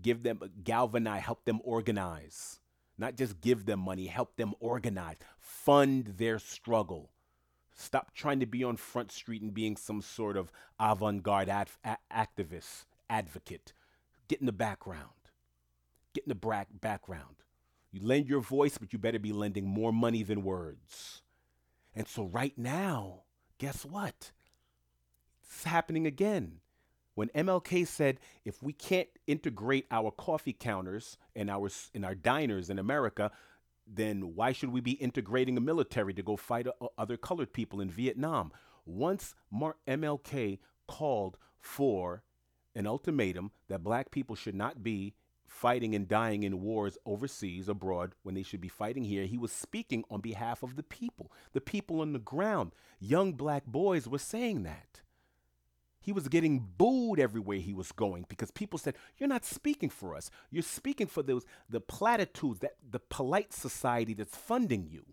[0.00, 2.60] Give them, galvanize, help them organize.
[2.98, 5.16] Not just give them money, help them organize.
[5.38, 7.10] Fund their struggle.
[7.74, 11.98] Stop trying to be on Front Street and being some sort of avant garde a-
[12.10, 13.72] activist advocate.
[14.28, 15.10] Get in the background.
[16.14, 17.36] Get in the bra- background.
[17.92, 21.22] You lend your voice, but you better be lending more money than words.
[21.94, 23.22] And so, right now,
[23.58, 24.32] guess what?
[25.42, 26.60] It's happening again.
[27.14, 32.68] When MLK said, if we can't integrate our coffee counters and our, in our diners
[32.68, 33.30] in America,
[33.86, 37.80] then why should we be integrating a military to go fight uh, other colored people
[37.80, 38.52] in Vietnam?
[38.84, 39.34] Once
[39.88, 42.22] MLK called for
[42.76, 45.14] an ultimatum that black people should not be
[45.46, 49.24] fighting and dying in wars overseas, abroad, when they should be fighting here.
[49.24, 52.72] He was speaking on behalf of the people, the people on the ground.
[53.00, 55.00] Young black boys were saying that.
[56.00, 60.14] He was getting booed everywhere he was going because people said, You're not speaking for
[60.14, 60.30] us.
[60.50, 65.04] You're speaking for those the platitudes that the polite society that's funding you.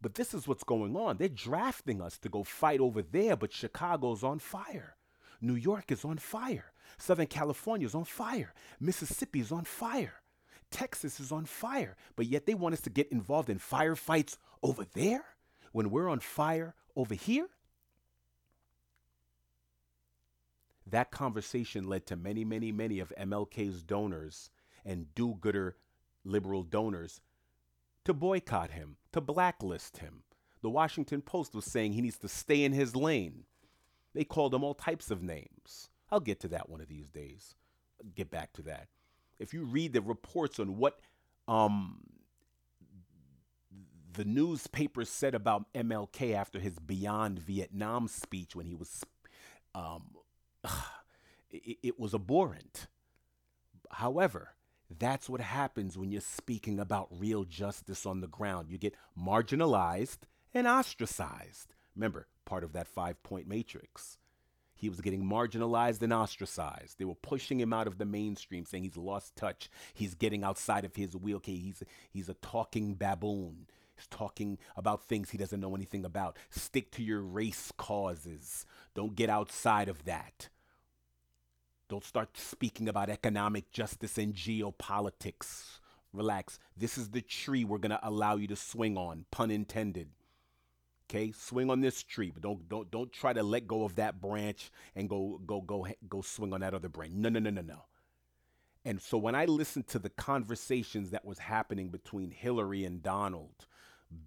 [0.00, 1.16] But this is what's going on.
[1.16, 4.94] They're drafting us to go fight over there, but Chicago's on fire.
[5.40, 6.72] New York is on fire.
[6.96, 8.54] Southern California is on fire.
[8.80, 10.14] Mississippi is on fire.
[10.70, 11.96] Texas is on fire.
[12.16, 15.24] But yet they want us to get involved in firefights over there
[15.72, 17.48] when we're on fire over here.
[20.86, 24.50] That conversation led to many, many, many of MLK's donors
[24.84, 25.76] and do gooder
[26.24, 27.20] liberal donors
[28.04, 30.22] to boycott him, to blacklist him.
[30.62, 33.44] The Washington Post was saying he needs to stay in his lane.
[34.18, 35.90] They called him all types of names.
[36.10, 37.54] I'll get to that one of these days.
[38.02, 38.88] I'll get back to that.
[39.38, 40.98] If you read the reports on what
[41.46, 42.00] um,
[44.14, 49.04] the newspapers said about MLK after his Beyond Vietnam speech when he was,
[49.76, 50.16] um,
[51.52, 52.88] it, it was abhorrent.
[53.92, 54.48] However,
[54.98, 58.68] that's what happens when you're speaking about real justice on the ground.
[58.68, 61.76] You get marginalized and ostracized.
[61.94, 64.16] Remember, part of that five point matrix.
[64.74, 66.98] He was getting marginalized and ostracized.
[66.98, 69.68] They were pushing him out of the mainstream, saying he's lost touch.
[69.92, 71.38] He's getting outside of his wheel.
[71.38, 73.66] Okay, he's, he's a talking baboon.
[73.96, 76.36] He's talking about things he doesn't know anything about.
[76.48, 78.64] Stick to your race causes.
[78.94, 80.48] Don't get outside of that.
[81.88, 85.80] Don't start speaking about economic justice and geopolitics.
[86.12, 86.60] Relax.
[86.76, 90.10] This is the tree we're going to allow you to swing on, pun intended.
[91.10, 94.20] Okay, swing on this tree, but don't don't don't try to let go of that
[94.20, 97.14] branch and go go go go swing on that other branch.
[97.14, 97.84] No, no, no, no, no.
[98.84, 103.66] And so when I listened to the conversations that was happening between Hillary and Donald,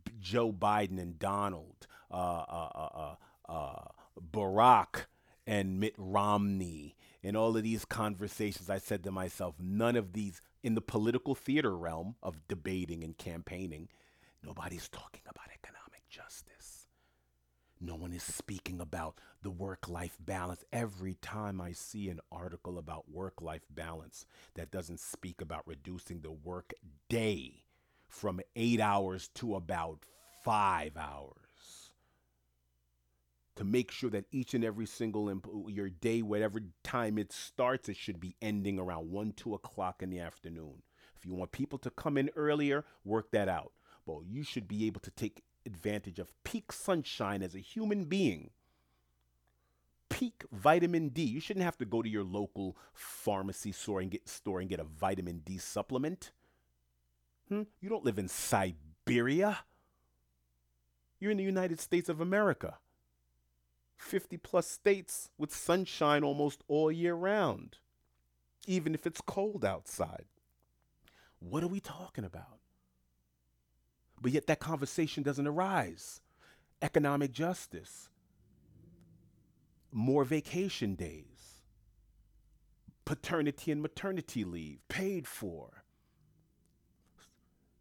[0.03, 3.15] B- Joe Biden and Donald, uh, uh, uh,
[3.49, 3.86] uh, uh
[4.32, 5.05] Barack
[5.47, 10.41] and Mitt Romney, and all of these conversations, I said to myself, none of these
[10.63, 13.89] in the political theater realm of debating and campaigning,
[14.43, 16.50] nobody's talking about economic justice.
[17.84, 20.63] No one is speaking about the work life balance.
[20.71, 26.21] Every time I see an article about work life balance that doesn't speak about reducing
[26.21, 26.73] the work
[27.09, 27.63] day
[28.07, 30.05] from eight hours to about
[30.43, 31.91] five hours
[33.55, 37.89] to make sure that each and every single imp- your day, whatever time it starts,
[37.89, 40.84] it should be ending around one, two o'clock in the afternoon.
[41.17, 43.71] If you want people to come in earlier, work that out.
[44.05, 48.51] But you should be able to take advantage of peak sunshine as a human being.
[50.09, 51.24] peak vitamin D.
[51.24, 54.80] You shouldn't have to go to your local pharmacy store and get store and get
[54.80, 56.32] a vitamin D supplement.
[57.49, 57.64] Hmm?
[57.82, 59.59] You don't live in Siberia.
[61.20, 62.80] You're in the United States of America.
[63.97, 67.78] 50 plus states with sunshine almost all year round,
[68.68, 70.26] even if it's cold outside.
[71.39, 72.61] What are we talking about?
[74.22, 76.22] But yet that conversation doesn't arise.
[76.82, 78.09] Economic justice,
[79.91, 81.61] more vacation days,
[83.05, 85.84] paternity and maternity leave paid for.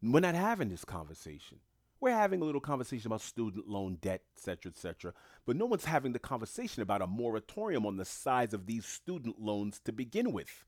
[0.03, 1.59] We're not having this conversation.
[2.01, 5.13] We're having a little conversation about student loan debt, et cetera, et cetera.
[5.45, 9.39] But no one's having the conversation about a moratorium on the size of these student
[9.39, 10.65] loans to begin with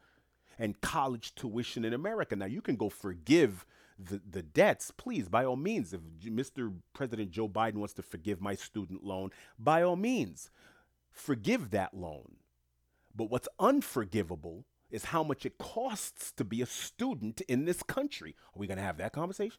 [0.59, 2.37] and college tuition in America.
[2.37, 3.65] Now, you can go forgive
[4.07, 5.93] the, the debts, please, by all means.
[5.93, 6.73] If Mr.
[6.93, 10.51] President Joe Biden wants to forgive my student loan, by all means,
[11.11, 12.37] forgive that loan.
[13.15, 18.37] But what's unforgivable is how much it costs to be a student in this country.
[18.55, 19.59] Are we going to have that conversation?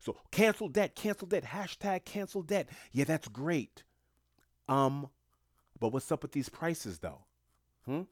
[0.00, 2.68] So cancel debt, cancel debt, hashtag cancel debt.
[2.90, 3.84] Yeah, that's great.
[4.68, 5.08] Um,
[5.78, 7.20] but what's up with these prices though?
[7.84, 8.02] Hmm?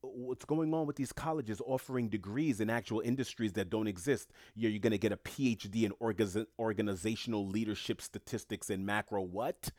[0.00, 4.30] What's going on with these colleges offering degrees in actual industries that don't exist?
[4.54, 9.70] You're, you're going to get a PhD in orga- organizational leadership statistics and macro what?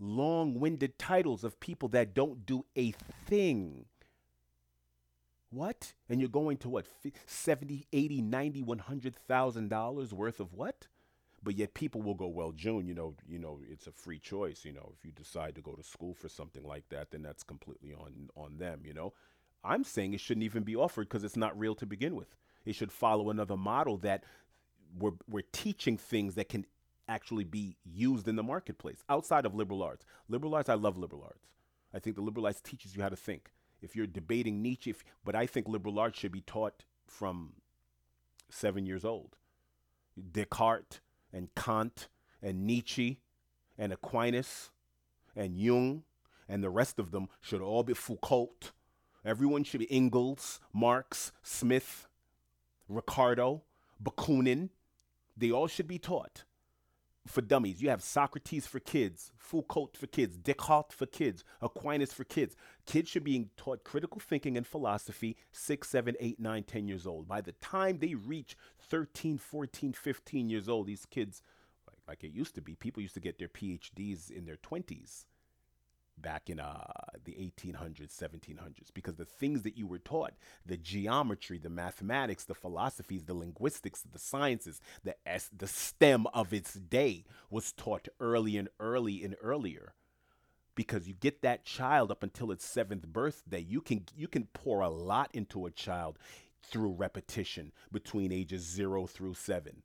[0.00, 2.92] Long winded titles of people that don't do a
[3.26, 3.86] thing.
[5.50, 5.94] What?
[6.08, 6.86] And you're going to what?
[7.26, 10.88] 70, 80, 90, 100,000 dollars worth of what?
[11.42, 14.64] But yet people will go, well, June, you know, you know, it's a free choice,
[14.64, 14.92] you know.
[14.98, 18.28] If you decide to go to school for something like that, then that's completely on
[18.36, 19.12] on them, you know.
[19.64, 22.36] I'm saying it shouldn't even be offered because it's not real to begin with.
[22.64, 24.24] It should follow another model that
[24.98, 26.66] we're we're teaching things that can
[27.08, 30.04] actually be used in the marketplace outside of liberal arts.
[30.28, 31.48] Liberal arts, I love liberal arts.
[31.94, 33.50] I think the liberal arts teaches you how to think
[33.80, 37.54] if you're debating Nietzsche, if, but I think liberal arts should be taught from
[38.50, 39.36] seven years old.
[40.32, 41.00] Descartes
[41.32, 42.08] and Kant
[42.42, 43.20] and Nietzsche
[43.78, 44.70] and Aquinas
[45.36, 46.02] and Jung
[46.48, 48.72] and the rest of them should all be Foucault.
[49.28, 52.08] Everyone should be Engels, Marx, Smith,
[52.88, 53.62] Ricardo,
[54.02, 54.70] Bakunin.
[55.36, 56.44] They all should be taught
[57.26, 57.82] for dummies.
[57.82, 62.56] You have Socrates for kids, Foucault for kids, Descartes for kids, Aquinas for kids.
[62.86, 67.28] Kids should be taught critical thinking and philosophy six, seven, eight, nine, ten years old.
[67.28, 71.42] By the time they reach 13, 14, 15 years old, these kids,
[71.86, 75.26] like, like it used to be, people used to get their PhDs in their 20s
[76.20, 76.84] back in uh,
[77.24, 82.54] the 1800s, 1700s, because the things that you were taught, the geometry, the mathematics, the
[82.54, 88.56] philosophies, the linguistics, the sciences, the, S, the STEM of its day was taught early
[88.56, 89.94] and early and earlier.
[90.74, 94.80] Because you get that child up until its seventh birthday, you can you can pour
[94.80, 96.18] a lot into a child
[96.62, 99.82] through repetition between ages zero through seven.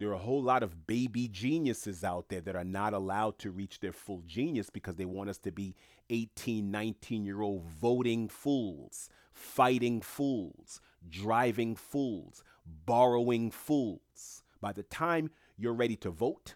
[0.00, 3.50] There are a whole lot of baby geniuses out there that are not allowed to
[3.50, 5.76] reach their full genius because they want us to be
[6.08, 12.42] 18, 19 year old voting fools, fighting fools, driving fools,
[12.86, 14.42] borrowing fools.
[14.58, 16.54] By the time you're ready to vote,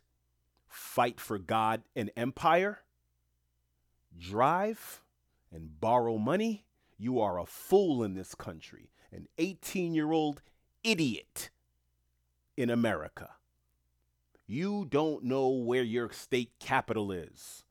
[0.66, 2.78] fight for God and empire,
[4.18, 5.02] drive,
[5.52, 6.64] and borrow money,
[6.96, 10.40] you are a fool in this country, an 18 year old
[10.82, 11.50] idiot
[12.56, 13.30] in America.
[14.46, 17.64] You don't know where your state capital is.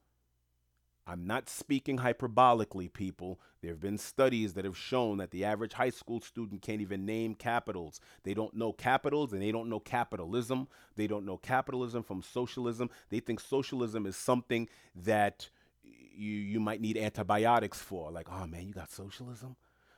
[1.06, 3.40] I'm not speaking hyperbolically, people.
[3.62, 7.06] There have been studies that have shown that the average high school student can't even
[7.06, 8.00] name capitals.
[8.24, 10.70] They don't know capitals and they don't know capitalism.
[10.96, 12.90] They don't know capitalism from socialism.
[13.10, 15.50] They think socialism is something that
[15.84, 18.10] you, you might need antibiotics for.
[18.10, 19.58] Like, oh man, you got socialism?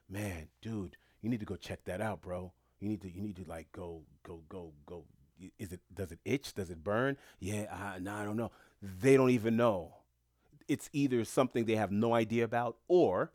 [0.09, 2.51] Man, dude, you need to go check that out, bro.
[2.79, 5.05] You need to you need to like go go go go.
[5.59, 6.53] Is it does it itch?
[6.53, 7.17] Does it burn?
[7.39, 8.51] Yeah, uh, no, I don't know.
[8.81, 9.95] They don't even know.
[10.67, 13.31] It's either something they have no idea about, or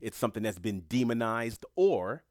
[0.00, 2.24] it's something that's been demonized, or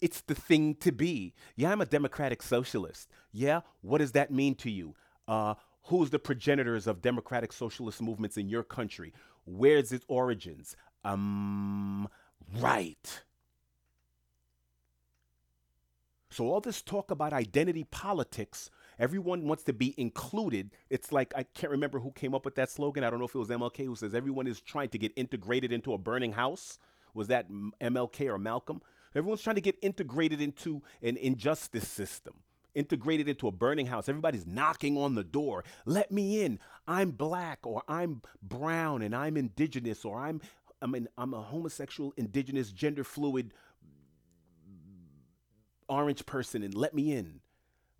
[0.00, 1.34] it's the thing to be.
[1.56, 3.08] Yeah, I'm a democratic socialist.
[3.32, 4.94] Yeah, what does that mean to you?
[5.26, 9.12] Uh, who's the progenitors of democratic socialist movements in your country?
[9.44, 10.76] Where's its origins?
[11.04, 12.08] Um,
[12.60, 13.22] right.
[16.36, 18.68] So, all this talk about identity politics,
[18.98, 20.70] everyone wants to be included.
[20.90, 23.04] It's like, I can't remember who came up with that slogan.
[23.04, 25.72] I don't know if it was MLK who says everyone is trying to get integrated
[25.72, 26.78] into a burning house.
[27.14, 28.82] Was that MLK or Malcolm?
[29.14, 32.34] Everyone's trying to get integrated into an injustice system.
[32.74, 34.06] integrated into a burning house.
[34.06, 35.64] Everybody's knocking on the door.
[35.86, 36.58] Let me in.
[36.86, 40.42] I'm black or I'm brown and I'm indigenous or I'm
[40.82, 43.54] I'm an, I'm a homosexual, indigenous, gender fluid
[45.88, 47.40] orange person and let me in.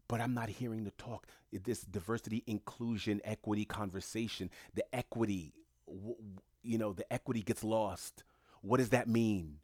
[0.09, 1.27] But I'm not hearing the talk.
[1.53, 5.53] Eh, this diversity, inclusion, equity conversation, the equity,
[6.63, 8.25] you know, the equity gets lost.
[8.63, 9.59] What does that mean?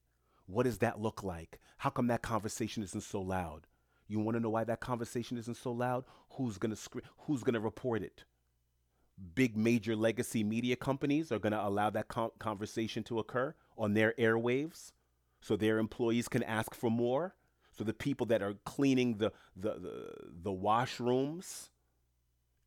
[0.47, 1.61] What does that look like?
[1.79, 3.67] How come that conversation isn't so loud?
[4.09, 6.05] You want to know why that conversation isn't so loud?
[6.31, 8.25] Who's going to scre- who's going to report it?
[9.35, 13.95] Big major legacy media companies are going to allow that con- conversation to occur on
[13.95, 14.93] their airwaves
[15.41, 17.35] so their employees can ask for more.
[17.77, 21.69] So the people that are cleaning the the the, the washrooms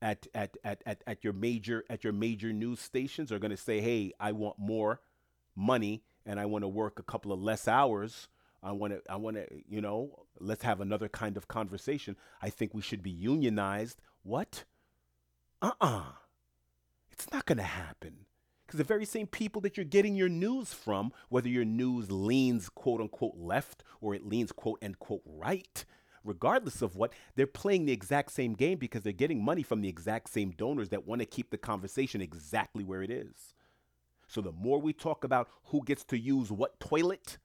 [0.01, 3.57] at, at, at, at, at your major at your major news stations are going to
[3.57, 5.01] say, "Hey, I want more
[5.55, 8.27] money and I want to work a couple of less hours.
[8.63, 12.15] I want to, I want to, you know, let's have another kind of conversation.
[12.41, 14.01] I think we should be unionized.
[14.23, 14.63] What?
[15.61, 16.03] Uh uh
[17.11, 18.24] It's not going to happen.
[18.75, 22.67] Because the very same people that you're getting your news from, whether your news leans
[22.67, 25.85] quote unquote left or it leans quote unquote right,
[26.25, 29.87] regardless of what, they're playing the exact same game because they're getting money from the
[29.87, 33.53] exact same donors that want to keep the conversation exactly where it is.
[34.27, 37.37] So the more we talk about who gets to use what toilet,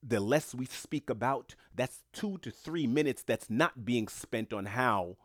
[0.00, 4.66] the less we speak about that's two to three minutes that's not being spent on
[4.66, 5.16] how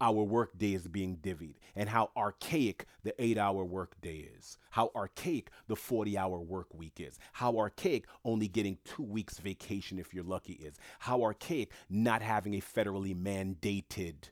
[0.00, 5.50] our workday is being divvied and how archaic the eight hour workday is, how archaic
[5.68, 10.24] the 40 hour work week is, how archaic only getting two weeks vacation if you're
[10.24, 14.30] lucky is, how archaic not having a federally mandated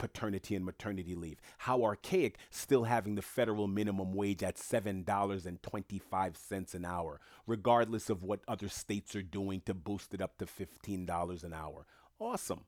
[0.00, 1.40] paternity and maternity leave.
[1.58, 8.40] How archaic still having the federal minimum wage at $7.25 an hour, regardless of what
[8.48, 11.84] other states are doing to boost it up to $15 an hour.
[12.18, 12.64] Awesome.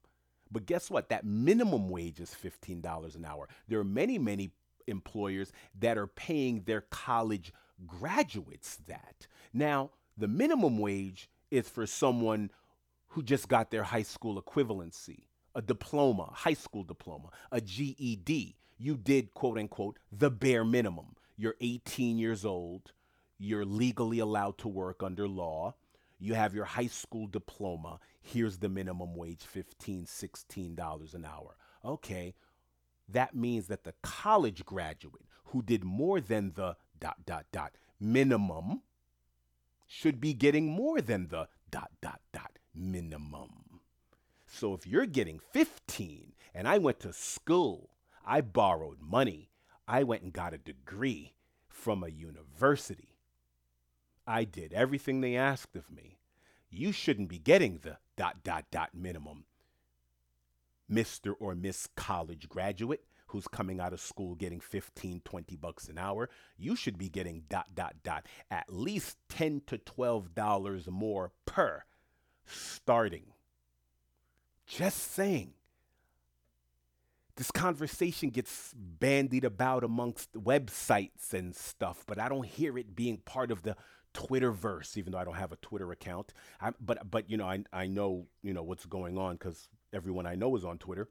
[0.53, 1.09] But guess what?
[1.09, 3.49] That minimum wage is $15 an hour.
[3.69, 4.51] There are many, many
[4.87, 7.53] employers that are paying their college
[7.87, 9.27] graduates that.
[9.53, 12.51] Now, the minimum wage is for someone
[13.09, 15.25] who just got their high school equivalency
[15.55, 18.57] a diploma, high school diploma, a GED.
[18.79, 21.15] You did, quote unquote, the bare minimum.
[21.37, 22.93] You're 18 years old.
[23.39, 25.75] You're legally allowed to work under law.
[26.23, 27.99] You have your high school diploma.
[28.21, 31.57] Here's the minimum wage $15, $16 an hour.
[31.85, 32.35] Okay,
[33.09, 38.83] that means that the college graduate who did more than the dot, dot, dot minimum
[39.89, 43.81] should be getting more than the dot, dot, dot minimum.
[44.47, 47.91] So if you're getting 15 and I went to school,
[48.25, 49.51] I borrowed money,
[49.89, 51.33] I went and got a degree
[51.69, 53.12] from a university.
[54.27, 56.19] I did everything they asked of me.
[56.71, 59.45] You shouldn't be getting the dot dot dot minimum.
[60.91, 61.35] Mr.
[61.39, 66.29] or Miss college graduate who's coming out of school getting 15 20 bucks an hour
[66.59, 71.83] you should be getting dot dot dot at least 10 to 12 dollars more per
[72.45, 73.33] starting
[74.67, 75.53] just saying.
[77.37, 83.19] This conversation gets bandied about amongst websites and stuff, but I don't hear it being
[83.19, 83.77] part of the
[84.15, 86.33] Twitterverse, even though I don't have a Twitter account.
[86.61, 90.27] I, but but you know I I know you know what's going on because everyone
[90.27, 91.09] I know is on Twitter,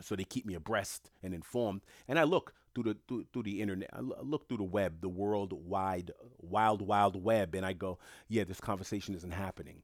[0.00, 1.82] so they keep me abreast and informed.
[2.08, 5.08] And I look through the through, through the internet, I look through the web, the
[5.08, 7.98] world wide wild wild web, and I go,
[8.28, 9.82] yeah, this conversation isn't happening.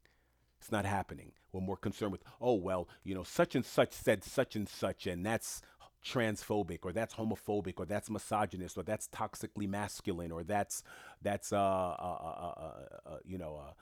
[0.61, 1.33] It's not happening.
[1.53, 5.07] We're more concerned with, oh, well, you know, such and such said such and such,
[5.07, 5.63] and that's
[6.07, 10.83] transphobic or that's homophobic or that's misogynist or that's toxically masculine or that's
[11.23, 13.73] that's uh, uh, uh, uh, uh you know uh,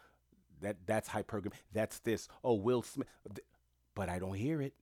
[0.60, 2.28] that that's hypergamy that's this.
[2.42, 3.08] Oh will smith
[3.94, 4.74] but i don't hear it.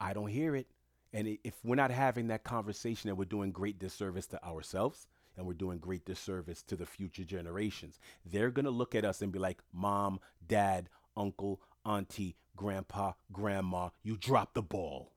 [0.00, 0.68] I don't hear it.
[1.12, 5.46] And if we're not having that conversation and we're doing great disservice to ourselves and
[5.46, 9.32] we're doing great disservice to the future generations they're going to look at us and
[9.32, 15.12] be like mom dad uncle, auntie, grandpa, grandma, you dropped the ball.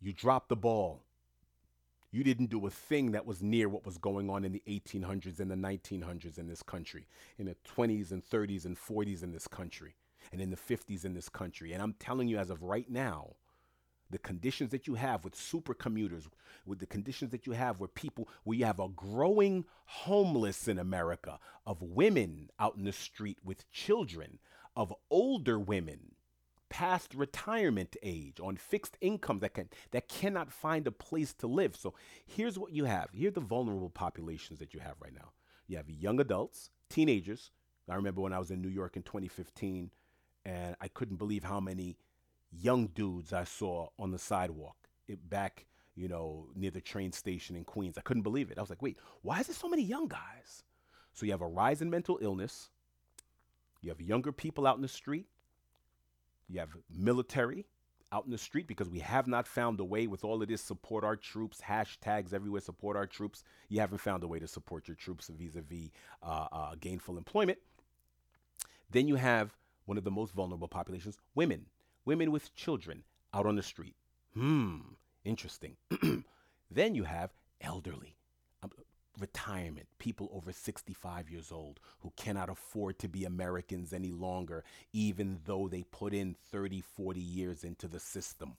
[0.00, 1.02] You dropped the ball.
[2.12, 5.38] You didn't do a thing that was near what was going on in the 1800s
[5.38, 7.06] and the 1900s in this country,
[7.38, 9.94] in the 20s and 30s and 40s in this country,
[10.32, 11.72] and in the 50s in this country.
[11.72, 13.36] And I'm telling you, as of right now,
[14.10, 16.28] the conditions that you have with super commuters,
[16.66, 20.80] with the conditions that you have where people, where you have a growing homeless in
[20.80, 24.40] America of women out in the street with children,
[24.74, 26.12] of older women
[26.70, 31.76] past retirement age on fixed incomes that can that cannot find a place to live.
[31.76, 31.94] So
[32.24, 33.10] here's what you have.
[33.12, 35.32] Here are the vulnerable populations that you have right now.
[35.66, 37.50] You have young adults, teenagers,
[37.90, 39.90] I remember when I was in New York in 2015,
[40.44, 41.98] and I couldn't believe how many
[42.52, 44.76] young dudes I saw on the sidewalk
[45.08, 45.66] it, back,
[45.96, 47.98] you know, near the train station in Queens.
[47.98, 48.58] I couldn't believe it.
[48.58, 50.62] I was like, wait, why is there so many young guys?
[51.12, 52.70] So you have a rise in mental illness.
[53.82, 55.26] You have younger people out in the street.
[56.50, 57.66] You have military
[58.12, 60.60] out in the street because we have not found a way with all of this
[60.60, 63.44] support our troops, hashtags everywhere, support our troops.
[63.68, 65.90] You haven't found a way to support your troops vis a vis
[66.80, 67.58] gainful employment.
[68.90, 71.66] Then you have one of the most vulnerable populations women,
[72.04, 73.94] women with children out on the street.
[74.34, 74.78] Hmm,
[75.24, 75.76] interesting.
[76.70, 77.30] then you have
[77.60, 78.16] elderly,
[79.20, 85.40] retirement, people over 65 years old who cannot afford to be Americans any longer, even
[85.46, 88.54] though they put in 30, 40 years into the system.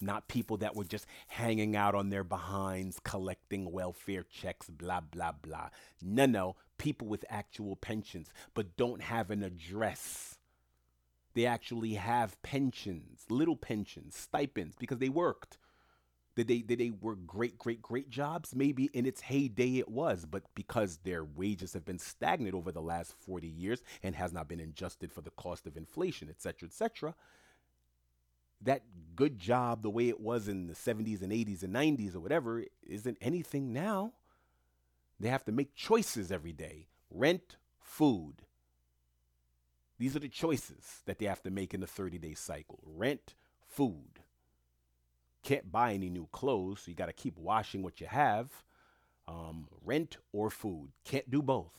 [0.00, 5.32] Not people that were just hanging out on their behinds, collecting welfare checks, blah, blah,
[5.32, 5.70] blah.
[6.02, 6.56] No, no.
[6.78, 10.38] People with actual pensions, but don't have an address.
[11.34, 15.58] They actually have pensions, little pensions, stipends, because they worked.
[16.36, 18.54] Did they did they work great, great, great jobs?
[18.54, 22.82] Maybe in its heyday it was, but because their wages have been stagnant over the
[22.82, 26.68] last 40 years and has not been adjusted for the cost of inflation, et cetera,
[26.68, 27.14] et cetera,
[28.60, 28.82] that
[29.14, 32.64] good job the way it was in the 70s and 80s and 90s or whatever
[32.82, 34.12] isn't anything now.
[35.20, 38.42] They have to make choices every day rent, food.
[39.98, 43.34] These are the choices that they have to make in the 30 day cycle rent,
[43.64, 44.23] food.
[45.44, 48.50] Can't buy any new clothes, so you got to keep washing what you have.
[49.28, 50.88] Um, rent or food.
[51.04, 51.72] Can't do both.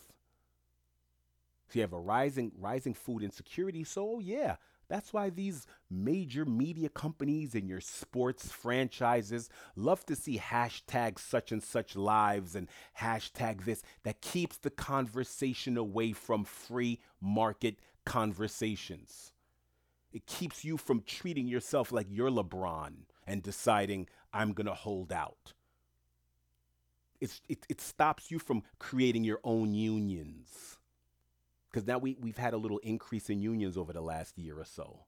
[1.67, 3.83] So you have a rising rising food insecurity.
[3.83, 4.57] So yeah,
[4.87, 11.51] that's why these major media companies and your sports franchises love to see hashtag such
[11.51, 12.67] and such lives and
[12.99, 19.31] hashtag this that keeps the conversation away from free market conversations.
[20.11, 22.93] It keeps you from treating yourself like you're LeBron
[23.27, 25.53] and deciding, I'm going to hold out.
[27.21, 30.77] It's, it, it stops you from creating your own unions
[31.75, 34.63] because now we, we've had a little increase in unions over the last year or
[34.63, 35.01] so,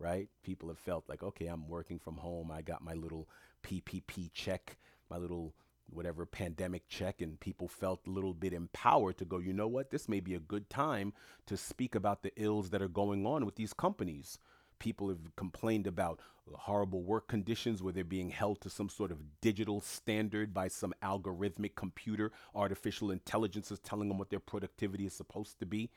[0.00, 0.28] right?
[0.42, 2.50] People have felt like, okay, I'm working from home.
[2.50, 3.28] I got my little
[3.62, 5.54] PPP check, my little
[5.88, 9.90] whatever pandemic check, and people felt a little bit empowered to go, you know what?
[9.90, 11.12] This may be a good time
[11.46, 14.40] to speak about the ills that are going on with these companies.
[14.78, 16.20] People have complained about
[16.54, 20.94] horrible work conditions where they're being held to some sort of digital standard by some
[21.02, 22.32] algorithmic computer.
[22.54, 25.90] Artificial intelligence is telling them what their productivity is supposed to be.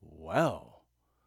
[0.00, 0.82] Well,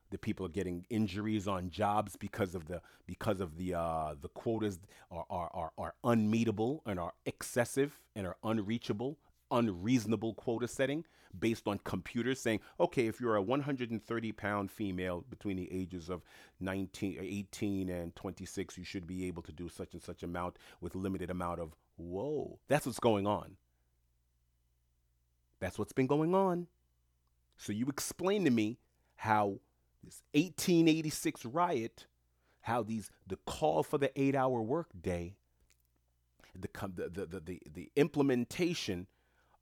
[0.10, 4.30] the people are getting injuries on jobs because of the because of the uh, the
[4.30, 4.80] quotas
[5.10, 9.18] are, are are are unmeetable and are excessive and are unreachable,
[9.52, 11.06] unreasonable quota setting
[11.38, 16.22] based on computers saying, okay, if you're a 130 pound female between the ages of
[16.60, 20.96] 19, 18 and 26, you should be able to do such and such amount with
[20.96, 22.60] limited amount of whoa.
[22.68, 23.56] That's what's going on.
[25.60, 26.68] That's what's been going on.
[27.58, 28.80] So you explain to me
[29.16, 29.60] how
[30.04, 32.08] this 1886 riot,
[32.62, 35.36] how these the call for the eight hour workday,
[36.60, 39.08] the, the, the, the, the implementation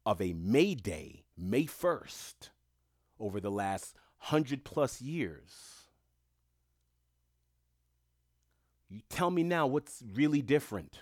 [0.09, 2.49] of a May Day, May 1st,
[3.19, 5.83] over the last hundred plus years.
[8.89, 11.01] You tell me now what's really different.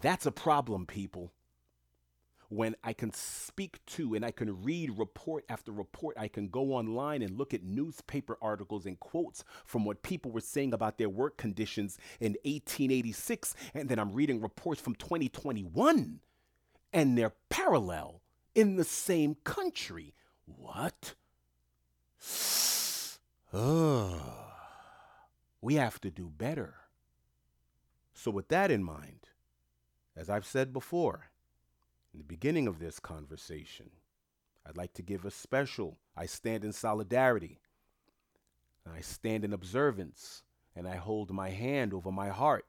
[0.00, 1.32] That's a problem, people
[2.48, 6.74] when I can speak to and I can read report after report, I can go
[6.74, 11.08] online and look at newspaper articles and quotes from what people were saying about their
[11.08, 16.20] work conditions in 1886, and then I'm reading reports from 2021
[16.92, 18.20] and they're parallel
[18.54, 20.14] in the same country.
[20.44, 21.14] What?
[23.52, 24.20] Oh,
[25.60, 26.74] we have to do better.
[28.14, 29.28] So, with that in mind,
[30.16, 31.30] as I've said before,
[32.12, 33.90] in the beginning of this conversation,
[34.66, 37.58] I'd like to give a special I stand in solidarity,
[38.86, 40.42] I stand in observance,
[40.76, 42.66] and I hold my hand over my heart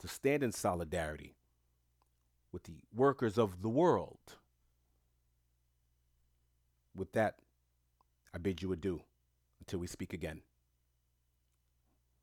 [0.00, 1.37] to stand in solidarity
[2.52, 4.18] with the workers of the world.
[6.94, 7.36] With that,
[8.34, 9.02] I bid you adieu
[9.60, 10.42] until we speak again.